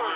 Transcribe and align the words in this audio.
All 0.00 0.06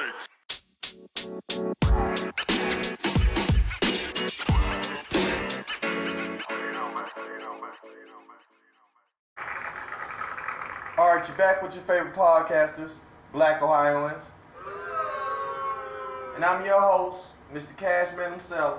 right, 11.14 11.28
you're 11.28 11.36
back 11.36 11.62
with 11.62 11.74
your 11.74 11.84
favorite 11.84 12.14
podcasters, 12.14 12.94
Black 13.34 13.60
Ohioans. 13.60 14.24
And 16.36 16.42
I'm 16.42 16.64
your 16.64 16.80
host, 16.80 17.26
Mr. 17.52 17.76
Cashman 17.76 18.30
himself. 18.30 18.78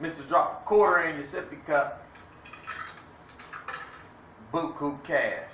Mr. 0.00 0.28
Drop 0.28 0.62
a 0.62 0.68
quarter 0.68 1.08
in 1.08 1.16
your 1.16 1.24
sippy 1.24 1.66
cup. 1.66 2.06
Coop 4.52 5.02
Cash. 5.02 5.49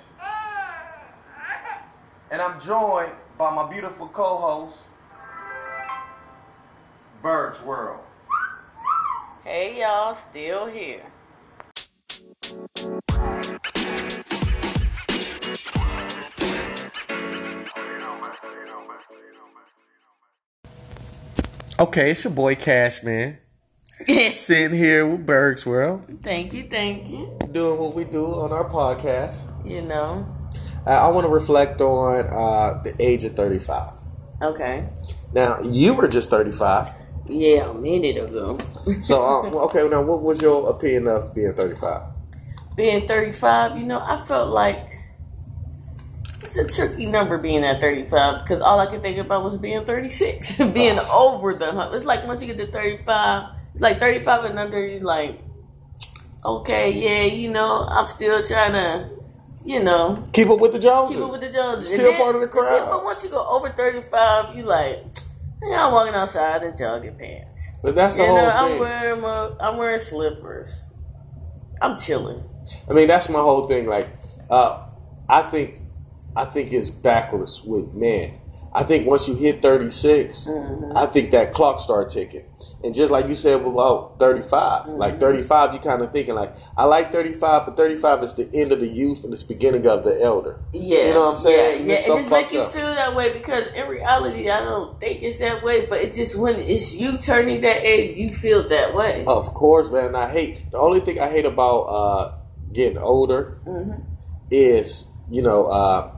And 2.29 2.41
I'm 2.41 2.59
joined 2.59 3.13
by 3.37 3.55
my 3.55 3.71
beautiful 3.71 4.09
co-host, 4.09 4.75
Bird's 7.21 7.61
World. 7.61 8.01
Hey 9.45 9.79
y'all, 9.79 10.13
still 10.13 10.65
here. 10.67 11.03
Okay, 21.79 22.11
it's 22.11 22.23
your 22.25 22.33
boy 22.33 22.55
Cashman. 22.55 23.37
Sitting 24.31 24.77
here 24.77 25.07
with 25.07 25.25
Berg's 25.25 25.65
World, 25.65 26.03
thank 26.21 26.53
you, 26.53 26.67
thank 26.69 27.09
you. 27.09 27.39
doing 27.51 27.79
what 27.79 27.95
we 27.95 28.03
do 28.03 28.25
on 28.25 28.51
our 28.51 28.69
podcast. 28.69 29.37
You 29.65 29.81
know. 29.81 30.36
I, 30.87 31.09
want 31.09 31.25
to 31.25 31.31
reflect 31.31 31.81
on 31.81 32.27
uh, 32.27 32.81
the 32.83 32.95
age 32.99 33.23
of 33.25 33.35
35. 33.35 33.93
Okay. 34.41 34.87
Now, 35.33 35.59
you 35.61 35.93
were 35.93 36.07
just 36.07 36.29
35. 36.29 36.89
Yeah, 37.29 37.71
a 37.71 37.73
minute 37.73 38.17
ago. 38.17 38.59
So, 39.01 39.21
um, 39.45 39.53
okay, 39.55 39.87
now 39.87 40.01
what 40.01 40.21
was 40.21 40.41
your 40.41 40.69
opinion 40.69 41.07
of 41.07 41.35
being 41.35 41.53
35? 41.53 42.17
being 42.77 43.07
35, 43.07 43.79
you 43.79 43.85
know, 43.85 43.99
I 43.99 44.17
felt 44.17 44.53
like 44.53 44.99
it's 46.43 46.55
a 46.55 46.67
tricky 46.67 47.07
number 47.07 47.39
being 47.39 47.63
at 47.63 47.81
35 47.81 48.43
because 48.43 48.61
all 48.61 48.79
I 48.79 48.85
could 48.85 49.01
think 49.01 49.17
about 49.17 49.43
was 49.43 49.57
being 49.57 49.83
36, 49.83 50.57
being 50.73 50.99
over 50.99 51.55
the 51.55 51.71
hump. 51.71 51.93
It's 51.93 52.05
like 52.05 52.25
once 52.25 52.41
you 52.41 52.53
get 52.53 52.63
to 52.63 52.71
35, 52.71 53.49
it's 53.73 53.81
like 53.81 53.99
35 53.99 54.45
and 54.45 54.59
under, 54.59 54.87
you 54.87 54.99
like, 54.99 55.41
okay, 56.45 56.91
yeah, 56.91 57.33
you 57.33 57.49
know, 57.49 57.83
I'm 57.89 58.05
still 58.05 58.43
trying 58.43 58.73
to, 58.73 59.09
you 59.67 59.83
know, 59.83 60.23
Keep 60.33 60.49
up 60.49 60.61
with 60.61 60.71
the 60.71 60.79
Joneses. 60.79 61.15
keep 61.17 61.25
up 61.25 61.31
with 61.31 61.41
the 61.41 61.49
Joneses. 61.51 61.93
Still 61.93 62.07
And 62.11 62.17
part 62.17 62.35
of 62.35 62.41
the 62.41 62.47
and 62.47 62.67
then- 62.67 62.79
crowd. 62.79 62.89
but 62.89 63.03
once 63.03 63.23
you 63.23 63.29
go 63.29 63.45
over 63.49 63.69
35, 63.69 64.55
you 64.55 64.63
like, 64.63 65.03
yeah, 65.61 65.85
I'm 65.87 65.91
walking 65.93 66.13
outside 66.15 66.63
in 66.63 66.77
jogging 66.77 67.15
pants. 67.15 67.71
But 67.83 67.93
that's 67.95 68.15
the 68.15 68.23
You 68.23 68.29
whole 68.29 68.37
know, 68.37 68.49
I'm 68.49 68.67
thing. 68.71 68.79
wearing 68.79 69.21
my, 69.21 69.49
I'm 69.59 69.77
wearing 69.77 69.99
slippers. 69.99 70.85
I'm 71.81 71.97
chilling. 71.97 72.43
I 72.89 72.93
mean, 72.93 73.07
that's 73.07 73.27
my 73.29 73.39
whole 73.39 73.67
thing. 73.67 73.87
Like, 73.87 74.07
uh, 74.49 74.87
I 75.27 75.43
think, 75.43 75.81
I 76.35 76.45
think 76.45 76.71
it's 76.71 76.89
backwards 76.89 77.61
with 77.63 77.93
men. 77.93 78.39
I 78.79 78.83
think 78.83 79.07
once 79.07 79.27
you 79.27 79.35
hit 79.35 79.61
36, 79.61 80.47
Mm-hmm. 80.47 80.95
I 80.97 81.05
think 81.07 81.31
that 81.31 81.51
clock 81.53 81.79
start 81.79 82.09
ticking. 82.11 82.45
And 82.83 82.93
just 82.93 83.11
like 83.11 83.27
you 83.27 83.33
said 83.33 83.59
about 83.61 84.19
35, 84.19 84.83
Mm-hmm. 84.85 84.91
like 85.03 85.19
35, 85.19 85.73
you 85.73 85.79
kind 85.79 86.01
of 86.03 86.11
thinking 86.11 86.35
like, 86.35 86.55
I 86.77 86.83
like 86.83 87.11
35, 87.11 87.65
but 87.65 87.75
35 87.75 88.23
is 88.23 88.33
the 88.35 88.47
end 88.53 88.71
of 88.71 88.79
the 88.79 88.87
youth 88.87 89.23
and 89.23 89.33
it's 89.33 89.41
beginning 89.41 89.87
of 89.87 90.03
the 90.03 90.21
elder. 90.21 90.61
Yeah, 90.73 91.07
You 91.07 91.13
know 91.13 91.21
what 91.21 91.29
I'm 91.31 91.35
saying? 91.37 91.87
Yeah, 91.87 91.93
yeah. 91.93 91.99
it 91.99 92.05
just 92.05 92.29
make 92.29 92.51
you 92.51 92.61
up. 92.61 92.71
feel 92.71 92.93
that 92.93 93.15
way 93.15 93.33
because 93.33 93.65
in 93.73 93.87
reality, 93.87 94.47
I 94.49 94.59
don't 94.61 94.99
think 94.99 95.23
it's 95.23 95.39
that 95.39 95.63
way. 95.63 95.87
But 95.87 95.99
it 96.05 96.13
just 96.13 96.37
when 96.37 96.55
it's 96.59 96.95
you 97.01 97.17
turning 97.17 97.61
that 97.61 97.83
age, 97.83 98.15
you 98.15 98.29
feel 98.29 98.61
that 98.69 98.93
way. 98.93 99.25
Of 99.25 99.53
course, 99.55 99.89
man. 99.91 100.15
I 100.15 100.29
hate 100.29 100.69
the 100.69 100.77
only 100.77 100.99
thing 100.99 101.19
I 101.19 101.29
hate 101.29 101.45
about 101.45 101.81
uh, 101.99 102.37
getting 102.71 102.99
older 102.99 103.59
Mm-hmm. 103.65 104.03
is 104.51 105.07
you 105.31 105.41
know 105.41 105.65
uh, 105.67 106.11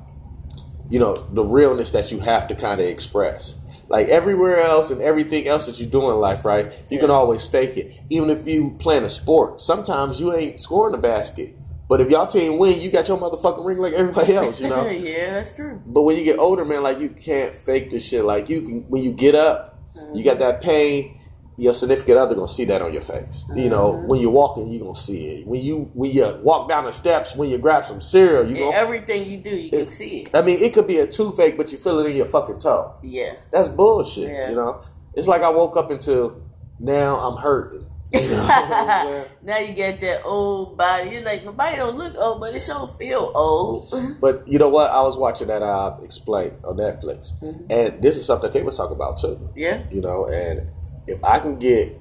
you 0.89 0.99
know 0.99 1.15
the 1.15 1.43
realness 1.43 1.91
that 1.91 2.11
you 2.11 2.19
have 2.19 2.47
to 2.47 2.55
kind 2.55 2.81
of 2.81 2.87
express. 2.87 3.55
Like 3.87 4.07
everywhere 4.07 4.61
else 4.61 4.91
and 4.91 5.01
everything 5.01 5.47
else 5.47 5.65
that 5.65 5.79
you 5.79 5.87
do 5.87 6.11
in 6.11 6.17
life, 6.17 6.45
right? 6.45 6.71
You 6.91 6.99
can 6.99 7.09
always 7.09 7.47
fake 7.47 7.75
it. 7.75 7.99
Even 8.09 8.29
if 8.29 8.47
you 8.47 8.75
playing 8.79 9.03
a 9.03 9.09
sport, 9.09 9.61
sometimes 9.61 10.19
you 10.19 10.31
ain't 10.35 10.59
scoring 10.59 10.91
the 10.91 10.99
basket. 10.99 11.55
But 11.89 11.99
if 12.01 12.09
y'all 12.11 12.27
team 12.27 12.59
win, 12.59 12.79
you 12.79 12.91
got 12.91 13.07
your 13.07 13.17
motherfucking 13.17 13.65
ring 13.65 13.79
like 13.79 13.93
everybody 13.93 14.35
else, 14.35 14.61
you 14.61 14.69
know. 14.69 14.87
yeah, 14.89 15.31
that's 15.33 15.55
true. 15.55 15.81
But 15.87 16.03
when 16.03 16.17
you 16.17 16.23
get 16.23 16.37
older, 16.37 16.63
man, 16.63 16.83
like 16.83 16.99
you 16.99 17.09
can't 17.09 17.55
fake 17.55 17.89
this 17.89 18.07
shit. 18.07 18.23
Like 18.25 18.47
you 18.47 18.61
can 18.61 18.81
when 18.89 19.03
you 19.03 19.11
get 19.11 19.33
up, 19.33 19.79
you 20.13 20.23
got 20.23 20.37
that 20.37 20.61
pain. 20.61 21.19
Your 21.59 21.73
significant 21.73 22.17
other 22.17 22.35
gonna 22.35 22.47
see 22.47 22.65
that 22.65 22.81
on 22.81 22.93
your 22.93 23.01
face. 23.01 23.45
You 23.53 23.69
know, 23.69 23.91
when 23.91 24.21
you're 24.21 24.31
walking, 24.31 24.71
you 24.71 24.79
gonna 24.79 24.95
see 24.95 25.25
it. 25.27 25.47
When 25.47 25.61
you 25.61 25.91
when 25.93 26.11
you 26.11 26.39
walk 26.41 26.69
down 26.69 26.85
the 26.85 26.91
steps, 26.91 27.35
when 27.35 27.49
you 27.49 27.57
grab 27.57 27.85
some 27.85 27.99
cereal, 28.01 28.49
you 28.49 28.57
gonna. 28.57 28.75
everything 28.75 29.29
you 29.29 29.37
do, 29.37 29.55
you 29.55 29.69
can 29.69 29.87
see 29.87 30.21
it. 30.21 30.29
I 30.33 30.41
mean, 30.41 30.63
it 30.63 30.73
could 30.73 30.87
be 30.87 30.99
a 30.99 31.07
toothache, 31.07 31.57
but 31.57 31.71
you 31.71 31.77
feel 31.77 31.99
it 31.99 32.09
in 32.09 32.15
your 32.15 32.25
fucking 32.25 32.59
toe. 32.59 32.93
Yeah, 33.03 33.33
That's 33.51 33.67
bullshit. 33.69 34.31
Yeah. 34.31 34.49
You 34.49 34.55
know, 34.55 34.81
it's 35.13 35.27
like 35.27 35.41
I 35.41 35.49
woke 35.49 35.75
up 35.77 35.91
into 35.91 36.41
now 36.79 37.17
I'm 37.19 37.37
hurting. 37.37 37.85
You 38.11 38.21
know 38.21 38.37
what 38.37 38.51
I'm 38.51 39.05
saying? 39.05 39.25
now 39.43 39.57
you 39.59 39.73
get 39.73 39.99
that 40.01 40.23
old 40.25 40.75
body. 40.75 41.11
You're 41.11 41.21
like, 41.21 41.45
my 41.45 41.51
body 41.51 41.75
don't 41.75 41.95
look 41.95 42.15
old, 42.17 42.39
but 42.39 42.55
it 42.55 42.59
sure 42.61 42.87
feel 42.87 43.31
old. 43.35 43.93
But 44.19 44.47
you 44.47 44.57
know 44.57 44.67
what? 44.69 44.89
I 44.89 45.01
was 45.03 45.15
watching 45.15 45.47
that 45.49 45.61
uh, 45.61 45.95
explain 46.01 46.53
on 46.63 46.77
Netflix, 46.77 47.33
and 47.69 48.01
this 48.01 48.17
is 48.17 48.25
something 48.25 48.47
that 48.47 48.53
they 48.53 48.63
was 48.63 48.77
talking 48.77 48.95
about 48.95 49.19
too. 49.19 49.51
yeah, 49.55 49.83
you 49.91 50.01
know 50.01 50.25
and 50.25 50.69
if 51.07 51.23
i 51.23 51.39
can 51.39 51.57
get 51.57 51.99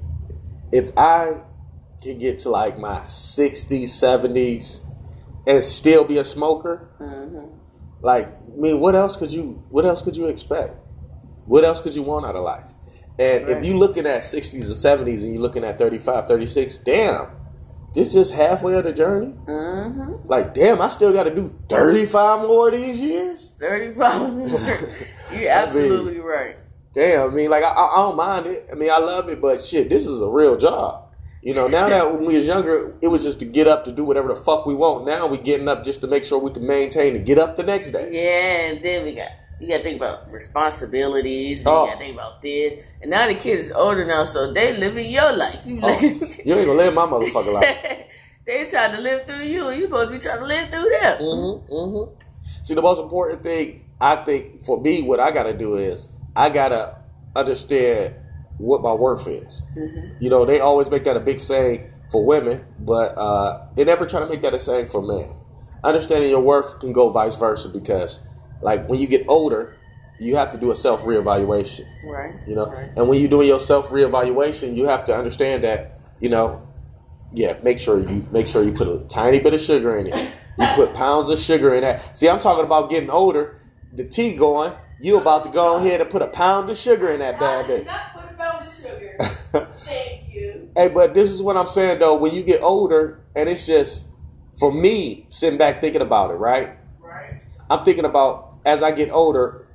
if 0.73 0.91
i 0.97 1.43
can 2.03 2.19
get 2.19 2.39
to 2.39 2.51
like 2.51 2.79
my 2.79 3.01
60s 3.01 3.85
70s 3.85 4.81
and 5.47 5.63
still 5.63 6.05
be 6.05 6.19
a 6.19 6.25
smoker 6.25 6.89
like 8.03 8.27
i 8.27 8.57
mean 8.57 8.81
what 8.81 8.95
else 8.95 9.17
could 9.17 9.33
you 9.33 9.63
what 9.71 9.85
else 9.85 10.03
could 10.03 10.17
you 10.17 10.27
expect 10.27 10.75
what 11.47 11.65
else 11.65 11.81
could 11.81 11.95
you 11.95 12.03
want 12.03 12.27
out 12.27 12.37
of 12.37 12.45
life 12.45 12.69
and 13.19 13.49
if 13.49 13.65
you're 13.65 13.77
looking 13.77 14.07
at 14.07 14.23
60s 14.23 14.71
or 14.71 14.75
70s 14.75 15.23
and 15.23 15.33
you're 15.33 15.43
looking 15.43 15.65
at 15.65 15.79
35 15.79 16.29
36 16.29 16.77
damn 16.79 17.29
this 17.95 18.13
just 18.13 18.35
halfway 18.35 18.75
of 18.75 18.85
the 18.85 18.93
journey 18.93 19.35
mm-hmm. 19.47 20.29
like 20.29 20.55
damn 20.55 20.81
i 20.81 20.89
still 20.89 21.13
got 21.13 21.25
to 21.25 21.35
do 21.35 21.59
35 21.69 22.47
more 22.47 22.69
of 22.69 22.75
these 22.75 23.01
years 23.01 23.49
thirty-five. 23.59 24.33
You're 25.33 25.51
absolutely 25.51 26.19
right. 26.21 26.57
Damn, 26.99 27.31
I 27.31 27.33
mean, 27.33 27.49
like 27.49 27.63
I, 27.63 27.71
I 27.71 27.97
don't 27.99 28.17
mind 28.17 28.47
it. 28.47 28.69
I 28.73 28.75
mean, 28.75 28.91
I 28.91 28.99
love 28.99 29.29
it, 29.29 29.41
but 29.41 29.63
shit, 29.63 29.89
this 29.89 30.05
is 30.05 30.21
a 30.21 30.29
real 30.29 30.57
job. 30.57 31.05
You 31.43 31.55
know, 31.55 31.69
now 31.69 31.89
that 31.89 32.13
when 32.13 32.25
we 32.25 32.37
was 32.37 32.49
younger, 32.49 32.97
it 33.01 33.07
was 33.07 33.23
just 33.23 33.39
to 33.39 33.45
get 33.45 33.69
up 33.69 33.85
to 33.85 33.93
do 33.93 34.03
whatever 34.03 34.27
the 34.27 34.35
fuck 34.35 34.67
we 34.67 34.75
want. 34.75 35.07
Now 35.07 35.29
we 35.29 35.39
getting 35.39 35.69
up 35.69 35.85
just 35.85 36.01
to 36.01 36.09
make 36.09 36.25
sure 36.25 36.41
we 36.41 36.51
can 36.51 36.67
maintain 36.67 37.13
to 37.13 37.21
get 37.21 37.39
up 37.39 37.55
the 37.55 37.63
next 37.63 37.93
day. 37.93 38.11
Yeah, 38.11 38.73
and 38.73 38.83
then 38.83 39.05
we 39.05 39.15
got 39.15 39.29
you 39.61 39.69
got 39.69 39.77
to 39.77 39.83
think 39.85 39.99
about 39.99 40.33
responsibilities. 40.33 41.63
Oh. 41.65 41.85
You 41.85 41.91
got 41.93 41.99
to 41.99 42.05
think 42.05 42.15
about 42.15 42.43
this. 42.43 42.93
And 43.01 43.13
now 43.13 43.29
the 43.29 43.35
kids 43.35 43.67
is 43.67 43.73
older 43.73 44.05
now, 44.05 44.25
so 44.25 44.53
they 44.53 44.77
living 44.77 45.09
your 45.09 45.37
life. 45.37 45.65
You 45.65 45.79
Oh, 45.81 46.01
you 46.01 46.17
ain't 46.57 46.67
gonna 46.67 46.73
live 46.73 46.95
my 46.95 47.07
motherfucking 47.07 47.55
life. 47.55 48.07
they 48.45 48.67
trying 48.69 48.97
to 48.97 49.01
live 49.01 49.25
through 49.25 49.45
you, 49.45 49.69
and 49.69 49.77
you 49.77 49.85
supposed 49.85 50.09
to 50.09 50.15
be 50.15 50.19
trying 50.19 50.41
to 50.41 50.47
live 50.47 50.69
through 50.69 50.91
them. 51.01 51.21
Mm-hmm, 51.21 51.73
mm-hmm. 51.73 52.65
See, 52.65 52.75
the 52.75 52.83
most 52.83 53.01
important 53.01 53.45
thing 53.45 53.85
I 54.01 54.17
think 54.17 54.63
for 54.63 54.81
me, 54.81 55.03
what 55.03 55.21
I 55.21 55.31
gotta 55.31 55.55
do 55.55 55.77
is 55.77 56.09
I 56.39 56.51
gotta 56.51 56.99
understand 57.35 58.15
what 58.59 58.81
my 58.83 58.93
worth 58.93 59.27
is. 59.27 59.63
You 60.21 60.31
know, 60.31 60.45
they 60.45 60.61
always 60.61 60.91
make 60.91 61.05
that 61.05 61.17
a 61.17 61.21
big 61.21 61.41
saying 61.41 61.91
for 62.11 62.25
women, 62.25 62.65
but 62.79 63.17
uh, 63.19 63.67
they 63.75 63.85
never 63.85 64.07
try 64.07 64.21
to 64.21 64.27
make 64.27 64.43
that 64.43 64.55
a 64.55 64.59
saying 64.59 64.87
for 64.89 65.03
men. 65.03 65.33
Understanding 65.85 66.31
your 66.31 66.41
worth 66.41 66.81
can 66.81 66.93
go 66.93 67.11
vice 67.11 67.37
versa 67.37 67.69
because, 67.69 68.21
like, 68.63 68.89
when 68.89 68.99
you 68.99 69.07
get 69.07 69.25
older, 69.29 69.77
you 70.19 70.37
have 70.37 70.51
to 70.53 70.59
do 70.59 70.71
a 70.71 70.75
self 70.75 71.03
reevaluation. 71.03 71.87
Right. 72.05 72.35
You 72.47 72.57
know, 72.57 72.67
Right. 72.67 72.91
and 72.97 73.09
when 73.09 73.21
you're 73.21 73.31
doing 73.31 73.47
your 73.49 73.61
self 73.61 73.91
reevaluation, 73.91 74.75
you 74.75 74.87
have 74.87 75.05
to 75.07 75.15
understand 75.15 75.63
that 75.65 76.01
you 76.21 76.29
know, 76.29 76.61
yeah, 77.33 77.57
make 77.63 77.79
sure 77.79 77.99
you 78.01 78.27
make 78.33 78.47
sure 78.49 78.63
you 78.65 78.73
put 78.73 78.89
a 78.89 78.99
tiny 79.07 79.39
bit 79.39 79.55
of 79.55 79.61
sugar 79.61 79.97
in 79.97 80.09
it. 80.09 80.29
You 80.59 80.67
put 80.75 80.95
pounds 80.95 81.31
of 81.31 81.39
sugar 81.39 81.73
in 81.75 81.83
that. 81.83 82.19
See, 82.19 82.29
I'm 82.29 82.41
talking 82.41 82.65
about 82.65 82.91
getting 82.91 83.11
older. 83.11 83.61
The 83.93 84.05
tea 84.05 84.35
going. 84.35 84.73
You 85.01 85.19
about 85.19 85.45
to 85.45 85.51
go 85.51 85.77
ahead 85.77 86.01
and 86.01 86.11
put 86.11 86.23
a 86.23 86.27
pound 86.27 86.69
of 86.71 86.77
sugar 86.77 87.13
in 87.13 87.21
that 87.21 87.39
bad 87.39 87.67
bitch. 87.67 87.87
not 87.87 88.13
put 88.13 88.25
a 88.25 88.35
pound 88.35 88.67
of 88.67 88.73
sugar. 88.73 89.17
Thank 89.85 90.35
you. 90.35 90.71
Hey, 90.77 90.89
but 90.89 91.15
this 91.15 91.31
is 91.31 91.41
what 91.41 91.57
I'm 91.57 91.67
saying 91.67 92.01
though. 92.01 92.17
When 92.17 92.35
you 92.35 92.43
get 92.43 92.63
older, 92.63 93.21
and 93.35 93.49
it's 93.49 93.67
just 93.67 94.09
for 94.59 94.73
me 94.73 95.27
sitting 95.29 95.59
back 95.59 95.81
thinking 95.81 96.03
about 96.03 96.31
it, 96.31 96.35
right? 96.35 96.77
Right. 97.01 97.43
I'm 97.71 97.85
thinking 97.85 98.05
about 98.05 98.57
as 98.65 98.83
I 98.83 98.91
get 98.91 99.11
older, 99.11 99.69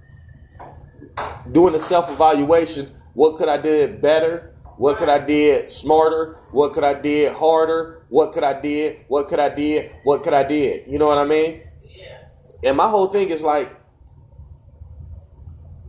doing 1.52 1.74
a 1.76 1.80
self 1.80 2.12
evaluation. 2.12 2.94
What 3.14 3.38
could 3.38 3.48
I 3.48 3.58
did 3.58 4.02
better? 4.02 4.54
What 4.78 4.98
could 4.98 5.10
I 5.10 5.20
did 5.20 5.70
smarter? 5.70 6.40
What 6.52 6.74
could 6.74 6.84
I 6.84 6.96
did 6.96 7.34
harder? 7.34 8.04
What 8.10 8.34
could 8.34 8.44
I 8.44 8.60
did? 8.60 9.06
What 9.08 9.28
could 9.28 9.40
I 9.40 9.50
did? 9.50 9.92
What 10.04 10.24
could 10.24 10.34
I 10.34 10.44
did? 10.44 10.88
You 10.88 10.98
know 10.98 11.08
what 11.08 11.20
I 11.20 11.26
mean? 11.26 11.64
Yeah. 11.90 12.26
And 12.64 12.78
my 12.78 12.90
whole 12.90 13.08
thing 13.08 13.30
is 13.30 13.44
like, 13.44 13.76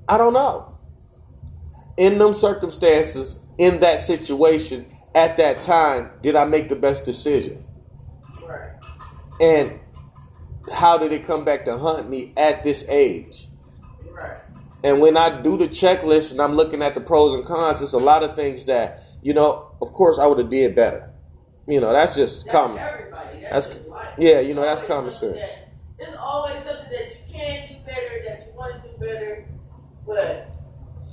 I 0.08 0.18
don't 0.18 0.32
know. 0.32 0.76
In 1.96 2.18
them 2.18 2.34
circumstances, 2.34 3.44
in 3.58 3.80
that 3.80 4.00
situation, 4.00 4.86
at 5.14 5.36
that 5.36 5.60
time, 5.60 6.10
did 6.22 6.34
I 6.36 6.44
make 6.44 6.68
the 6.68 6.76
best 6.76 7.04
decision? 7.04 7.64
Right. 8.46 8.72
And 9.40 9.80
how 10.72 10.98
did 10.98 11.12
it 11.12 11.24
come 11.24 11.44
back 11.44 11.64
to 11.66 11.78
hunt 11.78 12.08
me 12.10 12.32
at 12.36 12.62
this 12.62 12.88
age? 12.88 13.46
Right. 14.10 14.38
And 14.82 15.00
when 15.00 15.16
I 15.16 15.40
do 15.40 15.56
the 15.56 15.64
checklist 15.68 16.32
and 16.32 16.40
I'm 16.40 16.54
looking 16.56 16.82
at 16.82 16.94
the 16.94 17.00
pros 17.00 17.32
and 17.32 17.44
cons, 17.44 17.80
it's 17.80 17.92
a 17.92 17.98
lot 17.98 18.22
of 18.22 18.34
things 18.34 18.66
that, 18.66 19.02
you 19.22 19.32
know, 19.32 19.70
of 19.80 19.92
course 19.92 20.18
I 20.18 20.26
would 20.26 20.38
have 20.38 20.50
did 20.50 20.74
better. 20.74 21.10
You 21.66 21.80
know, 21.80 21.92
that's 21.92 22.14
just 22.16 22.44
That's 22.44 22.52
common. 22.54 22.76
That's- 22.76 23.66
That's, 23.68 23.80
yeah, 24.18 24.40
you 24.40 24.52
know, 24.54 24.62
that's 24.62 24.82
common 24.82 25.10
sense. 25.10 25.36
that- 25.38 25.68
There's 25.98 26.16
always 26.16 26.56
something 26.62 26.90
that 26.90 27.06
you 27.08 27.32
can 27.32 27.68
do 27.68 27.74
better, 27.86 28.22
that 28.26 28.46
you 28.46 28.52
want 28.58 28.82
to 28.82 28.88
do 28.88 28.96
better, 28.98 29.46
but 30.06 30.48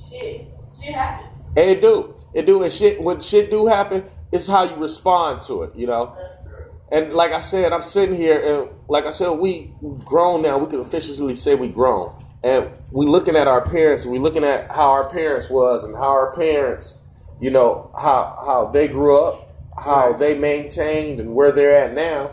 shit, 0.08 0.46
shit 0.78 0.94
happens. 0.94 1.28
And 1.56 1.70
it 1.70 1.80
do. 1.80 2.14
It 2.34 2.46
do. 2.46 2.62
And 2.62 2.72
shit, 2.72 3.00
when 3.02 3.20
shit 3.20 3.50
do 3.50 3.66
happen, 3.66 4.04
it's 4.30 4.46
how 4.46 4.64
you 4.64 4.76
respond 4.76 5.42
to 5.42 5.62
it, 5.64 5.76
you 5.76 5.86
know? 5.86 6.16
That's 6.16 6.44
true. 6.44 6.72
And 6.90 7.12
like 7.12 7.32
I 7.32 7.40
said, 7.40 7.72
I'm 7.72 7.82
sitting 7.82 8.14
here, 8.16 8.60
and 8.62 8.70
like 8.88 9.06
I 9.06 9.10
said, 9.10 9.30
we 9.32 9.72
grown 10.04 10.42
now. 10.42 10.58
We 10.58 10.66
can 10.66 10.80
officially 10.80 11.36
say 11.36 11.54
we 11.54 11.68
grown, 11.68 12.14
and 12.42 12.70
we 12.90 13.06
looking 13.06 13.36
at 13.36 13.46
our 13.46 13.62
parents. 13.62 14.04
We 14.06 14.18
looking 14.18 14.44
at 14.44 14.70
how 14.70 14.90
our 14.90 15.08
parents 15.08 15.48
was, 15.50 15.84
and 15.84 15.94
how 15.94 16.08
our 16.08 16.34
parents, 16.34 16.98
you 17.40 17.50
know, 17.50 17.90
how 17.98 18.36
how 18.44 18.66
they 18.66 18.88
grew 18.88 19.18
up, 19.22 19.48
how 19.82 20.10
Right. 20.10 20.18
they 20.18 20.34
maintained, 20.34 21.18
and 21.20 21.34
where 21.34 21.50
they're 21.50 21.76
at 21.76 21.94
now. 21.94 22.30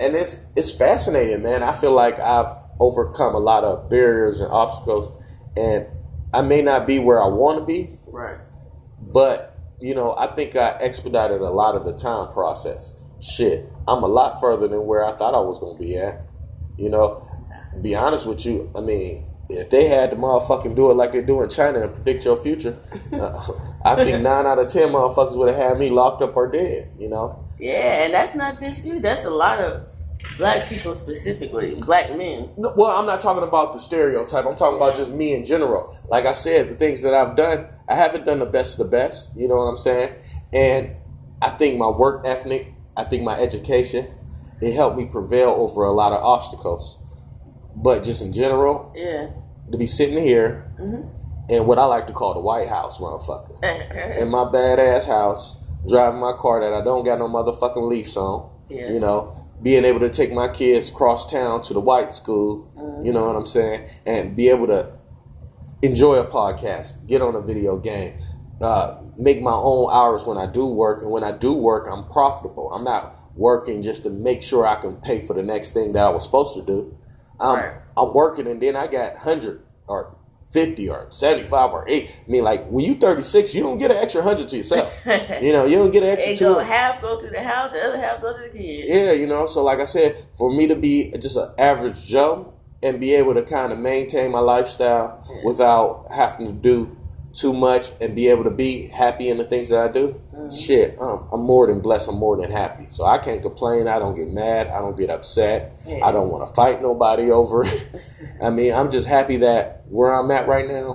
And 0.00 0.14
it's 0.14 0.44
it's 0.54 0.70
fascinating, 0.70 1.42
man. 1.42 1.62
I 1.62 1.72
feel 1.72 1.92
like 1.92 2.18
I've 2.18 2.54
overcome 2.78 3.34
a 3.34 3.38
lot 3.40 3.64
of 3.64 3.88
barriers 3.88 4.40
and 4.40 4.52
obstacles, 4.52 5.10
and 5.58 5.86
I 6.32 6.42
may 6.42 6.62
not 6.62 6.86
be 6.86 6.98
where 6.98 7.22
I 7.22 7.26
want 7.26 7.58
to 7.60 7.64
be, 7.64 7.98
Right. 8.06 8.38
but 9.00 9.54
you 9.80 9.94
know, 9.94 10.14
I 10.16 10.26
think 10.34 10.56
I 10.56 10.70
expedited 10.80 11.40
a 11.40 11.50
lot 11.50 11.76
of 11.76 11.84
the 11.84 11.92
time 11.92 12.32
process. 12.32 12.94
Shit, 13.20 13.70
I'm 13.86 14.02
a 14.02 14.08
lot 14.08 14.40
further 14.40 14.66
than 14.68 14.86
where 14.86 15.04
I 15.04 15.12
thought 15.16 15.34
I 15.34 15.40
was 15.40 15.58
gonna 15.58 15.78
be 15.78 15.96
at. 15.96 16.26
You 16.76 16.88
know, 16.90 17.22
be 17.80 17.94
honest 17.94 18.26
with 18.26 18.44
you. 18.46 18.70
I 18.76 18.80
mean, 18.80 19.24
if 19.48 19.70
they 19.70 19.88
had 19.88 20.10
to 20.10 20.16
motherfucking 20.16 20.74
do 20.76 20.90
it 20.90 20.94
like 20.94 21.12
they 21.12 21.22
do 21.22 21.42
in 21.42 21.48
China 21.48 21.80
and 21.82 21.94
predict 21.94 22.24
your 22.24 22.36
future, 22.36 22.76
uh, 23.12 23.52
I 23.84 23.94
think 23.96 24.22
nine 24.22 24.46
out 24.46 24.58
of 24.58 24.68
ten 24.68 24.90
motherfuckers 24.90 25.36
would 25.36 25.48
have 25.54 25.56
had 25.70 25.78
me 25.78 25.90
locked 25.90 26.22
up 26.22 26.36
or 26.36 26.48
dead. 26.50 26.90
You 26.98 27.08
know, 27.08 27.44
Yeah, 27.58 28.04
and 28.04 28.12
that's 28.14 28.34
not 28.34 28.58
just 28.58 28.84
you. 28.86 29.00
That's 29.00 29.24
a 29.24 29.30
lot 29.30 29.58
of 29.60 29.82
black 30.36 30.68
people 30.68 30.94
specifically, 30.94 31.74
black 31.74 32.16
men. 32.16 32.50
No, 32.56 32.72
well, 32.76 32.90
I'm 32.90 33.06
not 33.06 33.20
talking 33.20 33.42
about 33.42 33.72
the 33.72 33.78
stereotype. 33.78 34.46
I'm 34.46 34.56
talking 34.56 34.76
about 34.76 34.96
just 34.96 35.12
me 35.12 35.34
in 35.34 35.44
general. 35.44 35.96
Like 36.08 36.26
I 36.26 36.32
said, 36.32 36.68
the 36.68 36.74
things 36.74 37.02
that 37.02 37.14
I've 37.14 37.36
done, 37.36 37.68
I 37.88 37.94
haven't 37.94 38.24
done 38.24 38.38
the 38.40 38.46
best 38.46 38.78
of 38.78 38.86
the 38.86 38.90
best. 38.90 39.36
You 39.36 39.48
know 39.48 39.56
what 39.56 39.64
I'm 39.64 39.76
saying? 39.76 40.14
And 40.52 40.96
I 41.40 41.50
think 41.50 41.78
my 41.78 41.88
work 41.88 42.24
ethic, 42.26 42.72
I 42.96 43.04
think 43.04 43.22
my 43.22 43.38
education, 43.38 44.08
it 44.60 44.74
helped 44.74 44.96
me 44.96 45.06
prevail 45.06 45.50
over 45.50 45.84
a 45.84 45.92
lot 45.92 46.12
of 46.12 46.22
obstacles. 46.22 46.98
But 47.76 48.02
just 48.02 48.22
in 48.22 48.32
general, 48.32 48.92
Yeah. 48.96 49.30
to 49.70 49.78
be 49.78 49.86
sitting 49.86 50.22
here 50.22 50.72
mm-hmm. 50.80 51.52
in 51.52 51.66
what 51.66 51.78
I 51.78 51.84
like 51.84 52.08
to 52.08 52.12
call 52.12 52.34
the 52.34 52.40
White 52.40 52.68
House, 52.68 52.98
motherfucker, 52.98 53.62
in 54.18 54.30
my 54.30 54.44
badass 54.44 55.06
house, 55.06 55.62
driving 55.86 56.18
my 56.18 56.32
car 56.32 56.60
that 56.60 56.74
I 56.74 56.82
don't 56.82 57.04
got 57.04 57.20
no 57.20 57.28
motherfucking 57.28 57.88
lease 57.88 58.16
on. 58.16 58.50
Yeah. 58.68 58.90
You 58.90 59.00
know, 59.00 59.37
being 59.62 59.84
able 59.84 60.00
to 60.00 60.08
take 60.10 60.32
my 60.32 60.48
kids 60.48 60.90
cross 60.90 61.30
town 61.30 61.62
to 61.62 61.74
the 61.74 61.80
white 61.80 62.14
school. 62.14 62.70
You 63.04 63.12
know 63.12 63.26
what 63.26 63.36
I'm 63.36 63.46
saying, 63.46 63.88
and 64.06 64.34
be 64.36 64.48
able 64.48 64.66
to 64.68 64.92
enjoy 65.82 66.16
a 66.16 66.26
podcast, 66.26 67.06
get 67.06 67.22
on 67.22 67.34
a 67.34 67.40
video 67.40 67.78
game, 67.78 68.14
uh, 68.60 69.00
make 69.16 69.40
my 69.40 69.52
own 69.52 69.92
hours 69.92 70.24
when 70.24 70.36
I 70.36 70.46
do 70.46 70.66
work, 70.66 71.02
and 71.02 71.10
when 71.10 71.24
I 71.24 71.32
do 71.32 71.52
work, 71.52 71.88
I'm 71.90 72.04
profitable. 72.04 72.72
I'm 72.72 72.84
not 72.84 73.14
working 73.36 73.82
just 73.82 74.02
to 74.02 74.10
make 74.10 74.42
sure 74.42 74.66
I 74.66 74.76
can 74.76 74.96
pay 74.96 75.24
for 75.24 75.34
the 75.34 75.42
next 75.42 75.72
thing 75.72 75.92
that 75.92 76.04
I 76.04 76.08
was 76.10 76.24
supposed 76.24 76.54
to 76.56 76.62
do. 76.64 76.98
I'm, 77.38 77.56
Right. 77.56 77.72
I'm 77.96 78.12
working, 78.12 78.46
and 78.48 78.60
then 78.60 78.76
I 78.76 78.86
got 78.86 79.18
hundred 79.18 79.62
or. 79.86 80.16
50 80.42 80.88
or 80.88 81.06
75 81.10 81.72
or 81.72 81.88
8. 81.88 82.08
I 82.08 82.30
mean, 82.30 82.42
like, 82.44 82.66
when 82.68 82.84
you 82.84 82.94
36, 82.94 83.54
you 83.54 83.62
don't 83.62 83.78
get 83.78 83.90
an 83.90 83.98
extra 83.98 84.22
100 84.22 84.48
to 84.48 84.56
yourself. 84.56 84.92
you 85.42 85.52
know, 85.52 85.66
you 85.66 85.76
don't 85.76 85.90
get 85.90 86.02
an 86.02 86.10
extra 86.10 86.32
It 86.32 86.38
two. 86.38 86.58
half 86.58 87.02
go 87.02 87.18
to 87.18 87.28
the 87.28 87.42
house, 87.42 87.72
the 87.72 87.84
other 87.84 87.98
half 87.98 88.20
go 88.22 88.32
to 88.32 88.50
the 88.50 88.58
kids. 88.58 88.88
Yeah, 88.88 89.12
you 89.12 89.26
know, 89.26 89.46
so 89.46 89.62
like 89.62 89.78
I 89.80 89.84
said, 89.84 90.24
for 90.36 90.50
me 90.50 90.66
to 90.66 90.74
be 90.74 91.10
just 91.18 91.36
an 91.36 91.50
average 91.58 92.04
Joe 92.06 92.54
and 92.82 93.00
be 93.00 93.14
able 93.14 93.34
to 93.34 93.42
kind 93.42 93.72
of 93.72 93.78
maintain 93.78 94.30
my 94.30 94.40
lifestyle 94.40 95.22
without 95.44 96.06
having 96.10 96.46
to 96.46 96.52
do 96.52 96.96
too 97.34 97.52
much 97.52 97.90
and 98.00 98.14
be 98.14 98.28
able 98.28 98.44
to 98.44 98.50
be 98.50 98.88
happy 98.88 99.28
in 99.28 99.38
the 99.38 99.44
things 99.44 99.68
that 99.68 99.78
I 99.78 99.88
do, 99.88 100.20
shit, 100.50 100.98
um, 101.00 101.28
I'm 101.32 101.40
more 101.42 101.66
than 101.66 101.80
blessed. 101.80 102.08
I'm 102.08 102.16
more 102.16 102.36
than 102.36 102.50
happy. 102.50 102.86
So 102.88 103.04
I 103.04 103.18
can't 103.18 103.42
complain. 103.42 103.86
I 103.86 103.98
don't 103.98 104.14
get 104.14 104.28
mad. 104.28 104.68
I 104.68 104.78
don't 104.80 104.96
get 104.96 105.10
upset. 105.10 105.72
Yeah. 105.86 106.04
I 106.04 106.10
don't 106.12 106.30
want 106.30 106.48
to 106.48 106.54
fight 106.54 106.80
nobody 106.82 107.30
over 107.30 107.64
it. 107.64 107.88
I 108.42 108.50
mean, 108.50 108.72
I'm 108.72 108.90
just 108.90 109.06
happy 109.06 109.36
that 109.38 109.84
where 109.88 110.12
I'm 110.12 110.30
at 110.30 110.48
right 110.48 110.66
now, 110.66 110.94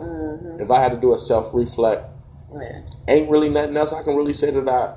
if 0.60 0.70
I 0.72 0.82
had 0.82 0.92
to 0.92 1.00
do 1.00 1.14
a 1.14 1.20
self 1.20 1.54
reflect, 1.54 2.06
Yeah. 2.54 2.82
ain't 3.08 3.30
really 3.30 3.50
nothing 3.50 3.78
else 3.78 3.94
I 3.94 4.04
can 4.04 4.16
really 4.16 4.34
say 4.34 4.52
that 4.52 4.68
I 4.68 4.96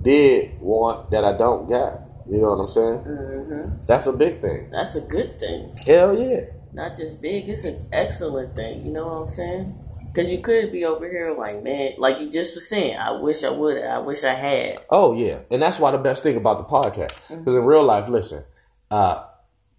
did 0.00 0.60
want 0.60 1.10
that 1.10 1.24
I 1.24 1.36
don't 1.36 1.68
got. 1.68 2.00
You 2.30 2.40
know 2.40 2.50
what 2.54 2.60
I'm 2.60 2.68
saying? 2.68 2.98
hmm 3.00 3.86
That's 3.86 4.06
a 4.06 4.12
big 4.12 4.40
thing. 4.40 4.70
That's 4.70 4.96
a 4.96 5.00
good 5.00 5.38
thing. 5.40 5.76
Hell 5.86 6.16
yeah. 6.18 6.40
Not 6.72 6.96
just 6.96 7.20
big, 7.22 7.48
it's 7.48 7.64
an 7.64 7.88
excellent 7.92 8.54
thing. 8.54 8.84
You 8.86 8.92
know 8.92 9.06
what 9.06 9.12
I'm 9.22 9.26
saying? 9.26 9.74
Because 10.08 10.32
you 10.32 10.38
could 10.38 10.72
be 10.72 10.84
over 10.84 11.08
here 11.08 11.34
like, 11.36 11.62
man, 11.62 11.92
like 11.98 12.20
you 12.20 12.30
just 12.30 12.54
was 12.54 12.68
saying, 12.68 12.96
I 12.98 13.20
wish 13.20 13.44
I 13.44 13.50
would, 13.50 13.82
I 13.82 13.98
wish 13.98 14.24
I 14.24 14.34
had. 14.34 14.80
Oh 14.90 15.14
yeah, 15.14 15.42
and 15.50 15.62
that's 15.62 15.78
why 15.78 15.90
the 15.90 15.98
best 15.98 16.22
thing 16.22 16.36
about 16.36 16.58
the 16.58 16.64
podcast, 16.64 17.12
mm-hmm. 17.26 17.38
because 17.38 17.54
in 17.54 17.64
real 17.64 17.84
life, 17.84 18.08
listen, 18.08 18.44
uh, 18.90 19.24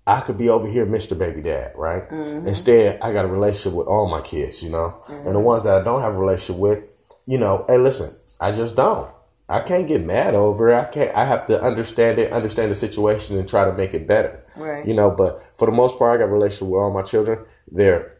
I 0.07 0.21
could 0.21 0.37
be 0.37 0.49
over 0.49 0.67
here, 0.67 0.85
Mr. 0.85 1.17
Baby 1.17 1.41
Dad, 1.41 1.73
right? 1.75 2.09
Mm-hmm. 2.09 2.47
Instead, 2.47 2.99
I 3.01 3.13
got 3.13 3.25
a 3.25 3.27
relationship 3.27 3.77
with 3.77 3.87
all 3.87 4.09
my 4.09 4.21
kids, 4.21 4.63
you 4.63 4.69
know, 4.69 5.01
mm-hmm. 5.05 5.27
and 5.27 5.35
the 5.35 5.39
ones 5.39 5.65
that 5.65 5.81
I 5.81 5.83
don't 5.83 6.01
have 6.01 6.15
a 6.15 6.19
relationship 6.19 6.59
with, 6.59 6.83
you 7.25 7.37
know, 7.37 7.65
hey, 7.67 7.77
listen, 7.77 8.15
I 8.39 8.51
just 8.51 8.75
don't. 8.75 9.11
I 9.49 9.61
can't 9.61 9.87
get 9.87 10.05
mad 10.05 10.35
over 10.35 10.69
it. 10.69 10.79
I 10.79 10.85
can't. 10.85 11.15
I 11.15 11.25
have 11.25 11.47
to 11.47 11.59
understand 11.61 12.19
it, 12.19 12.31
understand 12.31 12.69
the 12.69 12.75
situation, 12.75 13.37
and 13.37 13.49
try 13.49 13.65
to 13.65 13.73
make 13.73 13.95
it 13.95 14.07
better. 14.07 14.43
Right. 14.55 14.87
You 14.87 14.93
know, 14.93 15.09
but 15.09 15.43
for 15.57 15.65
the 15.65 15.71
most 15.71 15.97
part, 15.97 16.15
I 16.15 16.23
got 16.23 16.29
a 16.29 16.33
relationship 16.33 16.67
with 16.67 16.79
all 16.79 16.91
my 16.91 17.01
children. 17.01 17.45
They're 17.71 18.18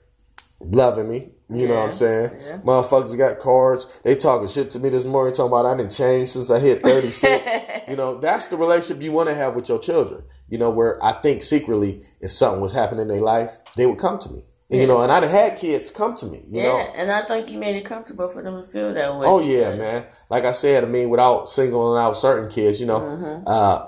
loving 0.60 1.10
me. 1.10 1.30
You 1.52 1.68
know 1.68 1.76
what 1.78 1.86
I'm 1.88 1.94
saying? 1.94 2.32
yeah. 2.42 2.58
Motherfuckers 2.60 3.18
got 3.18 3.40
cars. 3.40 3.88
They 4.04 4.16
talking 4.16 4.48
shit 4.48 4.70
to 4.72 4.80
me 4.80 4.90
this 4.90 5.04
morning, 5.04 5.34
talking 5.34 5.52
about 5.52 5.66
I 5.66 5.76
didn't 5.76 5.92
change 5.92 6.30
since 6.30 6.52
I 6.52 6.60
hit 6.60 6.82
36. 6.84 7.88
you 7.90 7.96
know, 7.96 8.20
that's 8.20 8.46
the 8.48 8.58
relationship 8.58 9.02
you 9.02 9.12
want 9.12 9.30
to 9.30 9.36
have 9.36 9.56
with 9.56 9.68
your 9.68 9.80
children. 9.80 10.24
You 10.48 10.60
know, 10.60 10.70
where 10.70 11.04
I 11.04 11.14
think 11.14 11.42
secretly, 11.42 12.04
if 12.22 12.32
something 12.32 12.62
was 12.62 12.74
happening 12.74 13.02
in 13.04 13.08
their 13.08 13.22
life, 13.22 13.62
they 13.76 13.88
would 13.88 13.98
come 13.98 14.20
to 14.20 14.30
me. 14.32 14.44
And, 14.70 14.82
You 14.82 14.86
know, 14.86 15.02
and 15.02 15.12
I 15.12 15.20
done 15.22 15.32
had 15.32 15.58
kids 15.58 15.90
come 15.90 16.14
to 16.18 16.28
me. 16.28 16.44
You 16.48 16.62
yeah, 16.62 16.68
know, 16.68 16.78
and 16.96 17.12
I 17.12 17.22
think 17.24 17.50
you 17.50 17.58
made 17.58 17.76
it 17.76 17.86
comfortable 17.86 18.30
for 18.30 18.44
them 18.44 18.62
to 18.62 18.68
feel 18.68 18.94
that 18.94 19.18
way. 19.18 19.26
Oh 19.26 19.40
yeah, 19.40 19.74
man. 19.74 20.06
Like 20.30 20.44
I 20.44 20.52
said, 20.52 20.84
I 20.84 20.88
mean, 20.88 21.10
without 21.10 21.50
singling 21.50 22.00
out 22.00 22.16
certain 22.16 22.52
kids, 22.52 22.80
you 22.80 22.86
know, 22.86 23.00
Mm-hmm. 23.00 23.48
uh, 23.48 23.88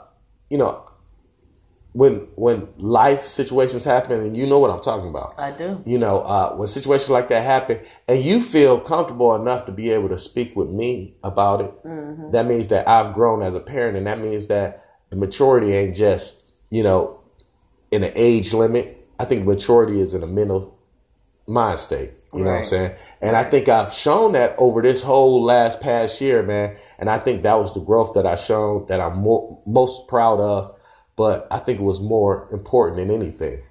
you 0.50 0.58
know, 0.58 0.84
when 1.94 2.28
when 2.36 2.70
life 2.78 3.26
situations 3.26 3.84
happen, 3.84 4.22
and 4.22 4.38
you 4.38 4.46
know 4.48 4.60
what 4.60 4.72
I'm 4.72 4.80
talking 4.82 5.10
about. 5.10 5.34
I 5.38 5.52
do. 5.52 5.82
You 5.86 5.98
know, 5.98 6.22
uh, 6.22 6.54
when 6.56 6.68
situations 6.68 7.10
like 7.10 7.28
that 7.30 7.44
happen, 7.44 7.80
and 8.08 8.24
you 8.24 8.42
feel 8.42 8.80
comfortable 8.80 9.36
enough 9.36 9.66
to 9.66 9.72
be 9.72 9.90
able 9.92 10.10
to 10.10 10.18
speak 10.18 10.56
with 10.56 10.70
me 10.70 11.16
about 11.24 11.62
it, 11.62 11.84
Mm-hmm. 11.84 12.32
that 12.32 12.46
means 12.46 12.68
that 12.70 12.88
I've 12.88 13.14
grown 13.14 13.42
as 13.44 13.56
a 13.56 13.60
parent, 13.60 13.98
and 13.98 14.08
that 14.08 14.20
means 14.20 14.48
that 14.48 14.86
the 15.10 15.16
maturity 15.18 15.74
ain't 15.74 15.96
just 15.96 16.52
you 16.70 16.84
know 16.84 17.20
in 17.92 18.04
an 18.04 18.14
age 18.16 18.54
limit. 18.54 18.98
I 19.20 19.26
think 19.26 19.46
maturity 19.46 20.00
is 20.00 20.14
in 20.14 20.24
a 20.24 20.28
mental 20.28 20.78
mind 21.48 21.80
state. 21.80 22.12
You 22.34 22.46
know 22.46 22.52
what 22.52 22.58
I'm 22.60 22.64
saying? 22.66 22.96
And 23.22 23.36
I 23.36 23.44
think 23.44 23.68
I've 23.68 23.92
shown 23.92 24.32
that 24.34 24.56
over 24.58 24.82
this 24.82 25.04
whole 25.04 25.44
last 25.44 25.82
past 25.82 26.22
year, 26.22 26.42
man. 26.42 26.78
And 26.98 27.10
I 27.10 27.20
think 27.20 27.44
that 27.44 27.60
was 27.60 27.74
the 27.74 27.82
growth 27.82 28.14
that 28.14 28.26
I 28.26 28.36
shown 28.36 28.86
that 28.88 29.02
I'm 29.02 29.18
more, 29.18 29.60
most 29.66 30.08
proud 30.08 30.40
of. 30.40 30.74
But 31.15 31.48
I 31.51 31.60
think 31.60 31.80
it 31.80 31.84
was 31.84 32.00
more 32.00 32.48
important 32.51 32.98
than 32.98 33.12
anything. 33.15 33.62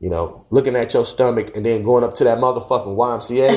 You 0.00 0.10
know, 0.10 0.44
looking 0.50 0.74
at 0.74 0.92
your 0.94 1.04
stomach 1.04 1.56
and 1.56 1.64
then 1.64 1.82
going 1.82 2.02
up 2.02 2.14
to 2.14 2.24
that 2.24 2.38
motherfucking 2.38 2.96
YMCA 2.96 3.48